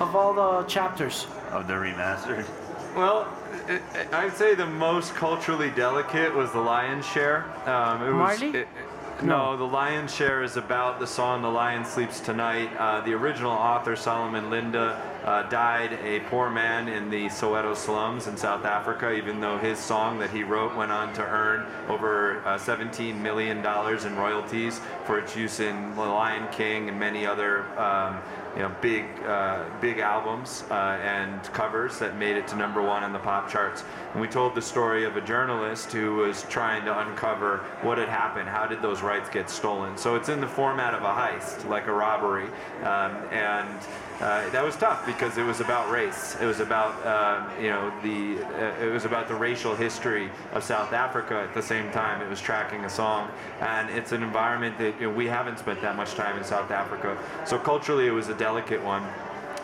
of 0.00 0.16
all 0.16 0.32
the 0.34 0.64
chapters? 0.66 1.28
of 1.52 1.68
the 1.68 1.74
remastered. 1.74 2.44
Well, 2.96 3.28
it, 3.68 3.82
it- 3.94 4.12
I'd 4.14 4.34
say 4.34 4.54
the 4.54 4.66
most 4.66 5.14
culturally 5.14 5.70
delicate 5.70 6.34
was 6.34 6.50
the 6.52 6.60
lion's 6.60 7.06
share. 7.06 7.44
Um, 7.68 8.02
it 8.02 8.10
was, 8.12 8.40
Marley? 8.40 8.58
it- 8.60 8.68
no, 9.22 9.56
the 9.56 9.64
lion's 9.64 10.14
share 10.14 10.42
is 10.42 10.58
about 10.58 11.00
the 11.00 11.06
song 11.06 11.40
"The 11.40 11.48
Lion 11.48 11.86
Sleeps 11.86 12.20
Tonight." 12.20 12.68
Uh, 12.78 13.00
the 13.00 13.14
original 13.14 13.50
author 13.50 13.96
Solomon 13.96 14.50
Linda 14.50 15.00
uh, 15.24 15.42
died 15.44 15.98
a 16.04 16.20
poor 16.28 16.50
man 16.50 16.86
in 16.88 17.08
the 17.08 17.24
Soweto 17.30 17.74
slums 17.74 18.26
in 18.26 18.36
South 18.36 18.66
Africa. 18.66 19.12
Even 19.14 19.40
though 19.40 19.56
his 19.56 19.78
song 19.78 20.18
that 20.18 20.28
he 20.28 20.42
wrote 20.42 20.76
went 20.76 20.92
on 20.92 21.14
to 21.14 21.22
earn 21.22 21.64
over 21.88 22.42
uh, 22.46 22.58
17 22.58 23.22
million 23.22 23.62
dollars 23.62 24.04
in 24.04 24.14
royalties 24.16 24.82
for 25.06 25.18
its 25.18 25.34
use 25.34 25.60
in 25.60 25.94
*The 25.94 26.02
Lion 26.02 26.46
King* 26.52 26.90
and 26.90 27.00
many 27.00 27.24
other. 27.24 27.64
Um, 27.78 28.18
you 28.56 28.62
know, 28.62 28.74
big, 28.80 29.04
uh, 29.26 29.64
big 29.82 29.98
albums 29.98 30.64
uh, 30.70 30.98
and 31.02 31.42
covers 31.52 31.98
that 31.98 32.16
made 32.16 32.36
it 32.36 32.48
to 32.48 32.56
number 32.56 32.80
one 32.80 33.04
on 33.04 33.12
the 33.12 33.18
pop 33.18 33.50
charts. 33.50 33.84
And 34.12 34.20
we 34.20 34.28
told 34.28 34.54
the 34.54 34.62
story 34.62 35.04
of 35.04 35.16
a 35.16 35.20
journalist 35.20 35.92
who 35.92 36.16
was 36.16 36.42
trying 36.44 36.86
to 36.86 36.98
uncover 37.06 37.58
what 37.82 37.98
had 37.98 38.08
happened. 38.08 38.48
How 38.48 38.66
did 38.66 38.80
those 38.80 39.02
rights 39.02 39.28
get 39.28 39.50
stolen? 39.50 39.98
So 39.98 40.16
it's 40.16 40.30
in 40.30 40.40
the 40.40 40.48
format 40.48 40.94
of 40.94 41.02
a 41.02 41.12
heist, 41.12 41.68
like 41.68 41.86
a 41.86 41.92
robbery, 41.92 42.46
um, 42.82 43.14
and 43.30 43.78
uh, 44.20 44.48
that 44.48 44.64
was 44.64 44.74
tough 44.76 45.04
because 45.04 45.36
it 45.36 45.44
was 45.44 45.60
about 45.60 45.90
race. 45.90 46.38
It 46.40 46.46
was 46.46 46.60
about 46.60 46.94
uh, 47.04 47.46
you 47.60 47.68
know 47.68 47.92
the 48.02 48.42
uh, 48.44 48.82
it 48.82 48.90
was 48.90 49.04
about 49.04 49.28
the 49.28 49.34
racial 49.34 49.76
history 49.76 50.30
of 50.54 50.64
South 50.64 50.94
Africa. 50.94 51.34
At 51.46 51.52
the 51.52 51.60
same 51.60 51.90
time, 51.92 52.22
it 52.22 52.30
was 52.30 52.40
tracking 52.40 52.86
a 52.86 52.88
song, 52.88 53.30
and 53.60 53.90
it's 53.90 54.12
an 54.12 54.22
environment 54.22 54.78
that 54.78 54.98
you 54.98 55.08
know, 55.08 55.14
we 55.14 55.26
haven't 55.26 55.58
spent 55.58 55.82
that 55.82 55.96
much 55.96 56.14
time 56.14 56.38
in 56.38 56.44
South 56.44 56.70
Africa. 56.70 57.18
So 57.44 57.58
culturally, 57.58 58.06
it 58.06 58.10
was 58.10 58.28
a 58.28 58.34
delicate 58.46 58.82
one. 58.84 59.04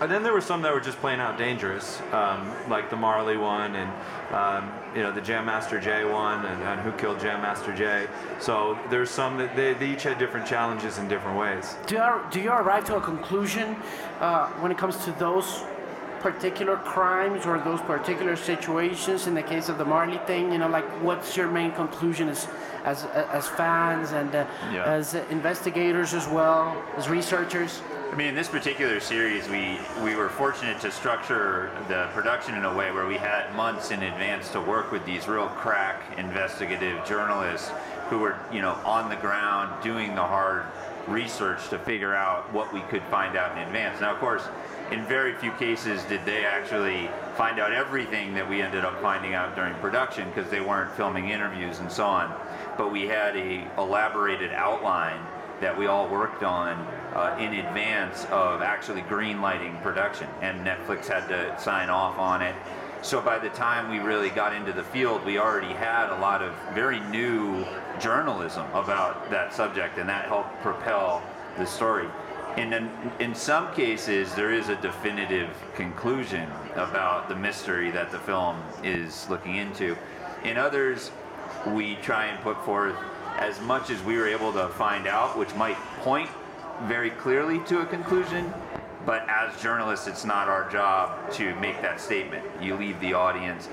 And 0.00 0.10
then 0.10 0.24
there 0.24 0.32
were 0.32 0.40
some 0.40 0.60
that 0.62 0.72
were 0.74 0.80
just 0.80 0.98
plain 0.98 1.20
out 1.20 1.38
dangerous, 1.38 2.00
um, 2.12 2.40
like 2.68 2.90
the 2.90 2.96
Marley 2.96 3.36
one, 3.36 3.76
and 3.76 3.90
um, 4.34 4.72
you 4.96 5.02
know 5.04 5.12
the 5.12 5.20
Jam 5.20 5.44
Master 5.46 5.78
Jay 5.78 6.04
one, 6.04 6.44
and, 6.44 6.60
and 6.70 6.80
Who 6.80 6.90
Killed 7.02 7.20
Jam 7.20 7.40
Master 7.40 7.72
Jay. 7.82 8.08
So 8.40 8.76
there's 8.90 9.10
some 9.10 9.38
that 9.38 9.54
they, 9.54 9.74
they 9.74 9.90
each 9.92 10.02
had 10.02 10.18
different 10.18 10.44
challenges 10.54 10.98
in 10.98 11.06
different 11.06 11.38
ways. 11.38 11.76
Do 11.86 11.94
you, 11.94 12.20
do 12.32 12.40
you 12.40 12.50
arrive 12.50 12.84
to 12.86 12.96
a 12.96 13.00
conclusion 13.00 13.76
uh, 14.20 14.48
when 14.62 14.72
it 14.72 14.78
comes 14.78 14.96
to 15.04 15.12
those 15.12 15.62
particular 16.18 16.76
crimes 16.94 17.46
or 17.46 17.58
those 17.60 17.80
particular 17.82 18.34
situations 18.34 19.28
in 19.28 19.34
the 19.34 19.42
case 19.52 19.68
of 19.68 19.78
the 19.78 19.84
Marley 19.84 20.18
thing? 20.26 20.50
You 20.50 20.58
know, 20.58 20.68
like 20.78 20.88
what's 21.06 21.36
your 21.36 21.48
main 21.48 21.70
conclusion 21.82 22.28
as 22.28 22.48
as 22.84 23.04
as 23.38 23.44
fans 23.60 24.10
and 24.20 24.34
uh, 24.34 24.44
Yeah. 24.72 24.96
as 24.98 25.14
investigators 25.38 26.12
as 26.20 26.26
well 26.26 26.62
as 26.98 27.08
researchers? 27.08 27.72
I 28.12 28.14
mean, 28.14 28.26
in 28.26 28.34
this 28.34 28.48
particular 28.48 29.00
series, 29.00 29.48
we, 29.48 29.78
we 30.04 30.14
were 30.16 30.28
fortunate 30.28 30.78
to 30.82 30.90
structure 30.90 31.70
the 31.88 32.10
production 32.12 32.54
in 32.54 32.66
a 32.66 32.74
way 32.74 32.92
where 32.92 33.06
we 33.06 33.14
had 33.14 33.56
months 33.56 33.90
in 33.90 34.02
advance 34.02 34.50
to 34.50 34.60
work 34.60 34.92
with 34.92 35.06
these 35.06 35.26
real 35.28 35.46
crack 35.46 36.18
investigative 36.18 37.02
journalists 37.06 37.70
who 38.10 38.18
were, 38.18 38.36
you 38.52 38.60
know, 38.60 38.72
on 38.84 39.08
the 39.08 39.16
ground 39.16 39.82
doing 39.82 40.14
the 40.14 40.20
hard 40.20 40.66
research 41.08 41.70
to 41.70 41.78
figure 41.78 42.14
out 42.14 42.52
what 42.52 42.70
we 42.74 42.80
could 42.82 43.02
find 43.04 43.34
out 43.34 43.56
in 43.56 43.66
advance. 43.66 44.02
Now, 44.02 44.12
of 44.12 44.18
course, 44.18 44.42
in 44.90 45.06
very 45.06 45.34
few 45.36 45.52
cases 45.52 46.02
did 46.04 46.22
they 46.26 46.44
actually 46.44 47.08
find 47.38 47.58
out 47.58 47.72
everything 47.72 48.34
that 48.34 48.46
we 48.46 48.60
ended 48.60 48.84
up 48.84 49.00
finding 49.00 49.32
out 49.32 49.56
during 49.56 49.72
production 49.76 50.28
because 50.28 50.50
they 50.50 50.60
weren't 50.60 50.92
filming 50.96 51.30
interviews 51.30 51.78
and 51.78 51.90
so 51.90 52.04
on. 52.04 52.30
But 52.76 52.92
we 52.92 53.06
had 53.06 53.34
a 53.38 53.66
elaborated 53.78 54.52
outline 54.52 55.18
that 55.62 55.78
we 55.78 55.86
all 55.86 56.08
worked 56.08 56.42
on 56.42 56.76
uh, 57.14 57.36
in 57.40 57.54
advance 57.54 58.26
of 58.26 58.60
actually 58.62 59.00
green 59.02 59.40
lighting 59.40 59.78
production, 59.78 60.28
and 60.42 60.66
Netflix 60.66 61.06
had 61.06 61.26
to 61.28 61.58
sign 61.58 61.88
off 61.88 62.18
on 62.18 62.42
it. 62.42 62.54
So 63.00 63.20
by 63.20 63.38
the 63.38 63.48
time 63.50 63.90
we 63.90 63.98
really 63.98 64.30
got 64.30 64.54
into 64.54 64.72
the 64.72 64.84
field, 64.84 65.24
we 65.24 65.38
already 65.38 65.72
had 65.72 66.10
a 66.10 66.20
lot 66.20 66.42
of 66.42 66.52
very 66.74 67.00
new 67.00 67.64
journalism 68.00 68.66
about 68.72 69.30
that 69.30 69.54
subject, 69.54 69.98
and 69.98 70.08
that 70.08 70.26
helped 70.26 70.60
propel 70.62 71.22
the 71.58 71.66
story. 71.66 72.08
And 72.56 72.74
in, 72.74 72.90
in 73.18 73.34
some 73.34 73.72
cases, 73.74 74.34
there 74.34 74.52
is 74.52 74.68
a 74.68 74.76
definitive 74.76 75.48
conclusion 75.74 76.50
about 76.74 77.28
the 77.28 77.36
mystery 77.36 77.90
that 77.92 78.10
the 78.10 78.18
film 78.18 78.62
is 78.82 79.28
looking 79.30 79.56
into. 79.56 79.96
In 80.44 80.58
others, 80.58 81.10
we 81.68 81.94
try 81.96 82.26
and 82.26 82.42
put 82.42 82.62
forth 82.64 82.96
as 83.42 83.60
much 83.62 83.90
as 83.90 84.00
we 84.04 84.16
were 84.16 84.28
able 84.28 84.52
to 84.52 84.68
find 84.68 85.08
out, 85.08 85.36
which 85.36 85.52
might 85.56 85.76
point 85.98 86.30
very 86.84 87.10
clearly 87.10 87.58
to 87.64 87.80
a 87.80 87.86
conclusion. 87.86 88.52
But 89.04 89.28
as 89.28 89.60
journalists, 89.60 90.06
it's 90.06 90.24
not 90.24 90.48
our 90.48 90.70
job 90.70 91.32
to 91.32 91.52
make 91.56 91.82
that 91.82 92.00
statement. 92.00 92.44
You 92.60 92.76
leave 92.76 93.00
the 93.00 93.14
audience 93.14 93.68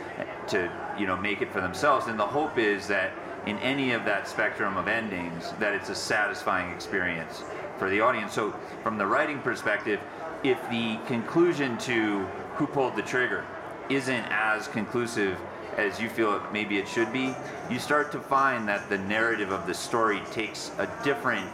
to, 0.47 0.71
you 0.97 1.05
know, 1.05 1.15
make 1.15 1.43
it 1.43 1.51
for 1.51 1.61
themselves. 1.61 2.07
And 2.07 2.19
the 2.19 2.25
hope 2.25 2.57
is 2.57 2.87
that 2.87 3.11
in 3.45 3.59
any 3.59 3.91
of 3.91 4.05
that 4.05 4.27
spectrum 4.27 4.75
of 4.75 4.87
endings, 4.87 5.53
that 5.59 5.75
it's 5.75 5.89
a 5.89 5.95
satisfying 5.95 6.73
experience 6.73 7.43
for 7.77 7.91
the 7.91 8.01
audience. 8.01 8.33
So, 8.33 8.55
from 8.81 8.97
the 8.97 9.05
writing 9.05 9.39
perspective, 9.39 9.99
if 10.43 10.59
the 10.71 10.97
conclusion 11.05 11.77
to 11.79 12.25
who 12.55 12.65
pulled 12.65 12.95
the 12.95 13.03
trigger 13.03 13.45
isn't 13.89 14.25
as 14.31 14.67
conclusive 14.67 15.37
as 15.77 15.99
you 15.99 16.09
feel 16.09 16.35
it, 16.35 16.41
maybe 16.51 16.77
it 16.77 16.87
should 16.87 17.11
be, 17.13 17.33
you 17.69 17.79
start 17.79 18.11
to 18.11 18.19
find 18.19 18.67
that 18.67 18.89
the 18.89 18.97
narrative 18.97 19.51
of 19.51 19.65
the 19.67 19.73
story 19.73 20.21
takes 20.31 20.71
a 20.77 20.89
different 21.03 21.47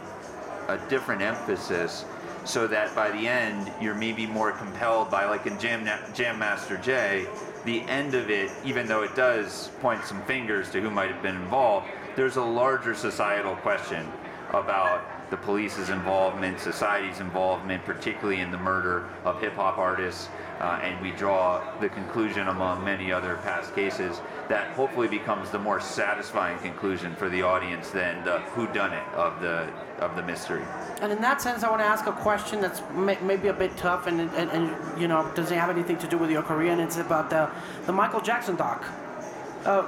a 0.68 0.78
different 0.88 1.22
emphasis 1.22 2.04
so 2.44 2.66
that 2.66 2.92
by 2.94 3.10
the 3.10 3.28
end 3.28 3.72
you're 3.80 3.94
maybe 3.94 4.26
more 4.26 4.50
compelled 4.52 5.10
by 5.10 5.24
like 5.24 5.46
in 5.46 5.58
Jam, 5.60 5.88
Jam 6.12 6.38
Master 6.38 6.76
Jay 6.78 7.26
the 7.64 7.82
end 7.82 8.14
of 8.14 8.30
it 8.30 8.50
even 8.64 8.86
though 8.86 9.02
it 9.02 9.14
does 9.14 9.70
point 9.80 10.04
some 10.04 10.20
fingers 10.22 10.70
to 10.70 10.80
who 10.80 10.90
might 10.90 11.10
have 11.10 11.22
been 11.22 11.36
involved 11.36 11.86
there's 12.16 12.36
a 12.36 12.42
larger 12.42 12.96
societal 12.96 13.54
question 13.56 14.10
about 14.50 15.04
the 15.30 15.36
police's 15.36 15.90
involvement 15.90 16.60
society's 16.60 17.20
involvement 17.20 17.84
particularly 17.84 18.40
in 18.40 18.50
the 18.50 18.58
murder 18.58 19.08
of 19.24 19.40
hip-hop 19.40 19.78
artists 19.78 20.28
uh, 20.60 20.80
and 20.82 21.00
we 21.02 21.10
draw 21.12 21.62
the 21.80 21.88
conclusion 21.88 22.48
among 22.48 22.82
many 22.82 23.12
other 23.12 23.36
past 23.42 23.74
cases 23.74 24.20
that 24.48 24.74
hopefully 24.74 25.08
becomes 25.08 25.50
the 25.50 25.58
more 25.58 25.80
satisfying 25.80 26.58
conclusion 26.58 27.14
for 27.16 27.28
the 27.28 27.42
audience 27.42 27.90
than 27.90 28.24
the 28.24 28.38
whodunit 28.54 29.06
of 29.12 29.40
the 29.40 29.68
of 29.98 30.14
the 30.16 30.22
mystery. 30.22 30.62
And 31.00 31.12
in 31.12 31.20
that 31.20 31.42
sense, 31.42 31.62
I 31.62 31.70
want 31.70 31.82
to 31.82 31.86
ask 31.86 32.06
a 32.06 32.12
question 32.12 32.60
that's 32.60 32.82
may, 32.94 33.18
maybe 33.22 33.48
a 33.48 33.52
bit 33.52 33.76
tough, 33.76 34.06
and, 34.06 34.20
and, 34.20 34.50
and 34.50 35.00
you 35.00 35.08
know 35.08 35.30
doesn't 35.34 35.56
have 35.56 35.70
anything 35.70 35.98
to 35.98 36.06
do 36.06 36.16
with 36.16 36.30
your 36.30 36.42
career, 36.42 36.72
and 36.72 36.80
it's 36.80 36.96
about 36.96 37.28
the 37.30 37.50
the 37.84 37.92
Michael 37.92 38.20
Jackson 38.20 38.56
doc. 38.56 38.84
Uh, 39.64 39.82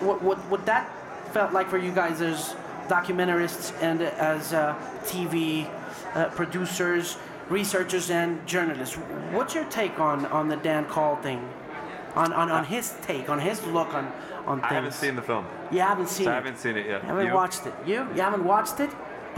what, 0.00 0.22
what 0.22 0.38
what 0.50 0.66
that 0.66 0.90
felt 1.32 1.52
like 1.52 1.68
for 1.68 1.78
you 1.78 1.92
guys 1.92 2.20
as 2.20 2.56
documentarists 2.90 3.72
and 3.80 4.02
as 4.02 4.52
uh, 4.52 4.74
TV 5.04 5.68
uh, 6.14 6.28
producers, 6.30 7.16
researchers, 7.48 8.10
and 8.10 8.44
journalists. 8.46 8.96
What's 9.32 9.54
your 9.54 9.64
take 9.64 9.98
on 10.00 10.26
on 10.26 10.48
the 10.48 10.56
Dan 10.56 10.84
Call 10.86 11.16
thing? 11.16 11.48
On, 12.16 12.32
on, 12.32 12.50
on 12.50 12.64
his 12.64 12.94
take, 13.02 13.30
on 13.30 13.38
his 13.38 13.64
look 13.66 13.94
on, 13.94 14.12
on 14.44 14.58
things. 14.60 14.72
I 14.72 14.74
haven't 14.74 14.94
seen 14.94 15.14
the 15.14 15.22
film. 15.22 15.46
You 15.70 15.78
haven't 15.78 16.08
seen 16.08 16.24
So 16.24 16.30
it. 16.30 16.32
I 16.32 16.36
haven't 16.36 16.58
seen 16.58 16.76
it 16.76 16.86
yet. 16.86 17.02
You 17.02 17.08
haven't 17.08 17.26
You? 17.28 17.34
watched 17.34 17.66
it. 17.66 17.74
You? 17.86 17.98
You 18.16 18.22
haven't 18.22 18.44
watched 18.44 18.80
it? 18.80 18.90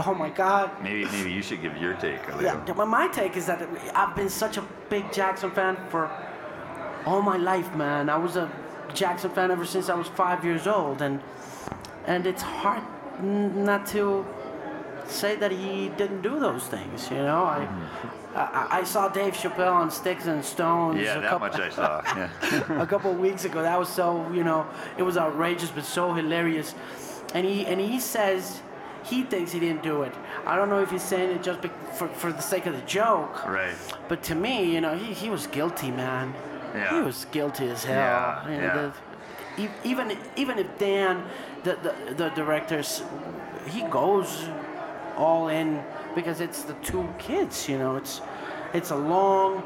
Oh 0.07 0.15
my 0.15 0.31
God. 0.31 0.71
Maybe 0.81 1.05
maybe 1.05 1.31
you 1.31 1.43
should 1.43 1.61
give 1.61 1.77
your 1.77 1.93
take, 1.93 2.27
Leo. 2.35 2.63
Yeah, 2.67 2.73
but 2.73 2.87
my 2.87 3.07
take 3.09 3.37
is 3.37 3.45
that 3.45 3.61
I've 3.93 4.15
been 4.15 4.29
such 4.29 4.57
a 4.57 4.63
big 4.89 5.13
Jackson 5.13 5.51
fan 5.51 5.77
for 5.91 6.09
all 7.05 7.21
my 7.21 7.37
life, 7.37 7.75
man. 7.75 8.09
I 8.09 8.17
was 8.17 8.35
a 8.35 8.51
Jackson 8.95 9.29
fan 9.29 9.51
ever 9.51 9.65
since 9.65 9.89
I 9.89 9.93
was 9.93 10.07
five 10.07 10.43
years 10.43 10.65
old, 10.65 11.03
and 11.03 11.21
and 12.07 12.25
it's 12.25 12.41
hard 12.41 12.79
n- 12.79 12.87
not 13.21 13.85
to 13.87 14.25
say 15.07 15.35
that 15.35 15.51
he 15.51 15.89
didn't 15.97 16.21
do 16.21 16.39
those 16.39 16.65
things. 16.65 17.09
You 17.11 17.17
know, 17.17 17.45
mm-hmm. 17.51 18.37
I 18.37 18.41
I, 18.41 18.79
I 18.79 18.83
saw 18.83 19.09
Dave 19.09 19.33
Chappelle 19.33 19.73
on 19.73 19.91
Sticks 19.91 20.25
and 20.25 20.43
Stones. 20.43 20.99
Yeah, 20.99 21.17
a 21.17 21.21
that 21.21 21.29
couple, 21.29 21.47
much 21.47 21.59
I 21.59 21.69
saw. 21.69 22.01
Yeah. 22.17 22.81
a 22.81 22.85
couple 22.87 23.11
of 23.11 23.19
weeks 23.19 23.45
ago. 23.45 23.61
That 23.61 23.77
was 23.79 23.89
so 23.89 24.29
you 24.33 24.43
know 24.43 24.65
it 24.97 25.03
was 25.03 25.17
outrageous 25.17 25.69
but 25.71 25.83
so 25.85 26.13
hilarious. 26.13 26.73
And 27.33 27.45
he 27.45 27.65
and 27.65 27.79
he 27.81 27.99
says 27.99 28.61
he 29.03 29.23
thinks 29.23 29.51
he 29.51 29.59
didn't 29.59 29.83
do 29.83 30.03
it. 30.03 30.13
I 30.45 30.55
don't 30.55 30.69
know 30.69 30.81
if 30.81 30.89
he's 30.89 31.03
saying 31.03 31.29
it 31.35 31.43
just 31.43 31.61
be, 31.61 31.69
for 31.93 32.07
for 32.07 32.31
the 32.31 32.41
sake 32.41 32.65
of 32.65 32.73
the 32.73 32.81
joke. 32.87 33.45
right. 33.47 33.75
But 34.07 34.23
to 34.23 34.35
me, 34.35 34.73
you 34.73 34.81
know, 34.81 34.95
he, 34.95 35.13
he 35.13 35.29
was 35.29 35.47
guilty, 35.47 35.91
man. 35.91 36.33
Yeah. 36.73 36.95
He 36.95 37.01
was 37.05 37.25
guilty 37.31 37.67
as 37.69 37.83
hell. 37.83 37.95
Yeah, 37.97 38.49
You 38.49 38.57
know, 38.57 38.63
yeah. 38.63 38.73
the- 38.81 38.93
even 39.83 40.17
even 40.35 40.59
if 40.59 40.77
Dan, 40.77 41.25
the 41.63 41.77
the, 41.83 42.13
the 42.13 42.29
directors, 42.29 43.03
he 43.67 43.81
goes 43.83 44.47
all 45.17 45.47
in 45.49 45.83
because 46.15 46.41
it's 46.41 46.63
the 46.63 46.73
two 46.75 47.07
kids. 47.17 47.69
You 47.69 47.77
know, 47.77 47.95
it's 47.95 48.21
it's 48.73 48.91
a 48.91 48.95
long. 48.95 49.63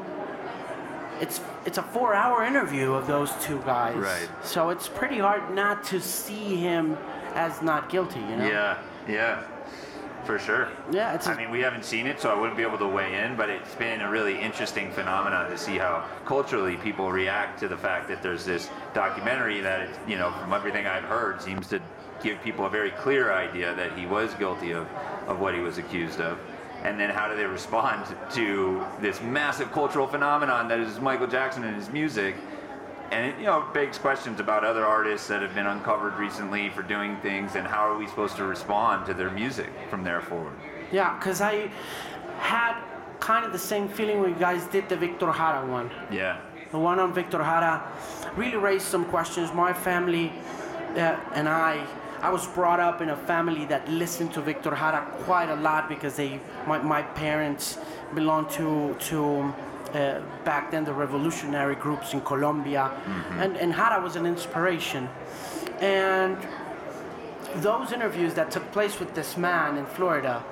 It's 1.20 1.40
it's 1.64 1.78
a 1.78 1.82
four-hour 1.82 2.44
interview 2.44 2.92
of 2.92 3.06
those 3.06 3.32
two 3.40 3.58
guys. 3.66 3.96
Right. 3.96 4.28
So 4.42 4.70
it's 4.70 4.88
pretty 4.88 5.18
hard 5.18 5.52
not 5.54 5.82
to 5.84 6.00
see 6.00 6.56
him 6.56 6.96
as 7.34 7.60
not 7.60 7.88
guilty. 7.88 8.20
You 8.20 8.36
know. 8.36 8.46
Yeah, 8.46 8.78
yeah. 9.08 9.42
For 10.28 10.38
sure. 10.38 10.68
Yeah, 10.92 11.14
it's 11.14 11.26
I 11.26 11.34
mean, 11.34 11.50
we 11.50 11.60
haven't 11.60 11.86
seen 11.86 12.06
it, 12.06 12.20
so 12.20 12.28
I 12.28 12.38
wouldn't 12.38 12.58
be 12.58 12.62
able 12.62 12.76
to 12.76 12.86
weigh 12.86 13.24
in. 13.24 13.34
But 13.34 13.48
it's 13.48 13.74
been 13.76 14.02
a 14.02 14.10
really 14.10 14.38
interesting 14.38 14.90
phenomenon 14.90 15.50
to 15.50 15.56
see 15.56 15.78
how 15.78 16.06
culturally 16.26 16.76
people 16.76 17.10
react 17.10 17.58
to 17.60 17.68
the 17.68 17.78
fact 17.78 18.08
that 18.08 18.22
there's 18.22 18.44
this 18.44 18.68
documentary 18.92 19.62
that, 19.62 19.88
you 20.06 20.18
know, 20.18 20.30
from 20.32 20.52
everything 20.52 20.86
I've 20.86 21.04
heard, 21.04 21.40
seems 21.40 21.66
to 21.68 21.80
give 22.22 22.42
people 22.42 22.66
a 22.66 22.68
very 22.68 22.90
clear 22.90 23.32
idea 23.32 23.74
that 23.76 23.96
he 23.96 24.04
was 24.04 24.34
guilty 24.34 24.72
of, 24.72 24.86
of 25.26 25.40
what 25.40 25.54
he 25.54 25.60
was 25.60 25.78
accused 25.78 26.20
of. 26.20 26.38
And 26.82 27.00
then 27.00 27.08
how 27.08 27.26
do 27.30 27.34
they 27.34 27.46
respond 27.60 28.04
to 28.34 28.84
this 29.00 29.22
massive 29.22 29.72
cultural 29.72 30.06
phenomenon 30.06 30.68
that 30.68 30.78
is 30.78 31.00
Michael 31.00 31.26
Jackson 31.26 31.64
and 31.64 31.74
his 31.74 31.88
music? 31.88 32.36
And 33.10 33.26
it, 33.26 33.38
you 33.38 33.46
know, 33.46 33.64
begs 33.72 33.96
questions 33.96 34.38
about 34.38 34.64
other 34.64 34.84
artists 34.84 35.28
that 35.28 35.40
have 35.40 35.54
been 35.54 35.66
uncovered 35.66 36.14
recently 36.18 36.68
for 36.68 36.82
doing 36.82 37.16
things, 37.18 37.54
and 37.54 37.66
how 37.66 37.90
are 37.90 37.96
we 37.96 38.06
supposed 38.06 38.36
to 38.36 38.44
respond 38.44 39.06
to 39.06 39.14
their 39.14 39.30
music 39.30 39.70
from 39.88 40.04
there 40.04 40.20
forward? 40.20 40.52
Yeah, 40.92 41.18
because 41.18 41.40
I 41.40 41.70
had 42.38 42.76
kind 43.20 43.44
of 43.46 43.52
the 43.52 43.58
same 43.58 43.88
feeling 43.88 44.20
when 44.20 44.30
you 44.30 44.36
guys 44.38 44.64
did 44.66 44.88
the 44.88 44.96
Victor 44.96 45.32
Jara 45.32 45.66
one. 45.66 45.90
Yeah, 46.10 46.38
The 46.70 46.78
one 46.78 46.98
on 47.00 47.12
Victor 47.14 47.38
Jara 47.38 47.82
really 48.36 48.56
raised 48.56 48.86
some 48.86 49.04
questions. 49.06 49.52
My 49.54 49.72
family 49.72 50.32
uh, 50.96 51.16
and 51.34 51.48
I, 51.48 51.86
I 52.20 52.30
was 52.30 52.46
brought 52.48 52.80
up 52.80 53.00
in 53.00 53.10
a 53.10 53.16
family 53.16 53.64
that 53.66 53.88
listened 53.88 54.32
to 54.34 54.40
Victor 54.42 54.70
Jara 54.70 55.06
quite 55.24 55.48
a 55.50 55.56
lot 55.56 55.88
because 55.88 56.16
they, 56.16 56.40
my, 56.66 56.78
my 56.78 57.02
parents 57.02 57.78
belonged 58.14 58.50
to 58.50 58.94
to 59.00 59.52
uh, 59.94 60.20
back 60.44 60.70
then 60.70 60.84
the 60.84 60.92
revolutionary 60.92 61.74
groups 61.74 62.12
in 62.12 62.20
Colombia, 62.20 62.90
and 63.38 63.56
and 63.56 63.72
Jara 63.74 64.02
was 64.02 64.16
an 64.16 64.26
inspiration, 64.26 65.08
and 65.80 66.36
those 67.56 67.92
interviews 67.92 68.34
that 68.34 68.50
took 68.50 68.70
place 68.72 69.00
with 69.00 69.14
this 69.14 69.36
man 69.36 69.76
in 69.76 69.86
Florida 69.86 70.44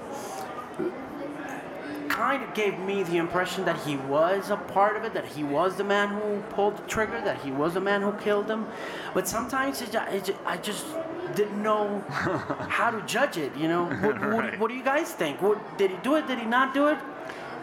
kind 2.17 2.43
of 2.43 2.55
gave 2.55 2.79
me 2.79 3.03
the 3.03 3.19
impression 3.19 3.65
that 3.67 3.79
he 3.81 3.97
was 3.97 4.49
a 4.51 4.57
part 4.57 4.97
of 4.97 5.05
it, 5.05 5.13
that 5.13 5.27
he 5.27 5.45
was 5.45 5.77
the 5.77 5.85
man 5.85 6.09
who 6.09 6.41
pulled 6.55 6.77
the 6.79 6.83
trigger, 6.83 7.21
that 7.21 7.39
he 7.43 7.51
was 7.51 7.75
the 7.75 7.81
man 7.81 8.01
who 8.01 8.13
killed 8.13 8.49
him. 8.49 8.67
But 9.13 9.29
sometimes 9.29 9.83
it, 9.83 9.95
it, 9.95 10.35
I 10.47 10.57
just 10.57 10.87
didn't 11.35 11.63
know 11.63 12.03
how 12.69 12.91
to 12.91 13.03
judge 13.03 13.37
it. 13.37 13.55
You 13.55 13.69
know, 13.69 13.85
what, 14.05 14.21
what, 14.33 14.59
what 14.59 14.69
do 14.69 14.75
you 14.75 14.83
guys 14.83 15.13
think? 15.13 15.43
What, 15.43 15.77
did 15.77 15.91
he 15.91 15.97
do 15.99 16.15
it? 16.15 16.27
Did 16.27 16.39
he 16.39 16.47
not 16.47 16.73
do 16.73 16.89
it? 16.89 16.99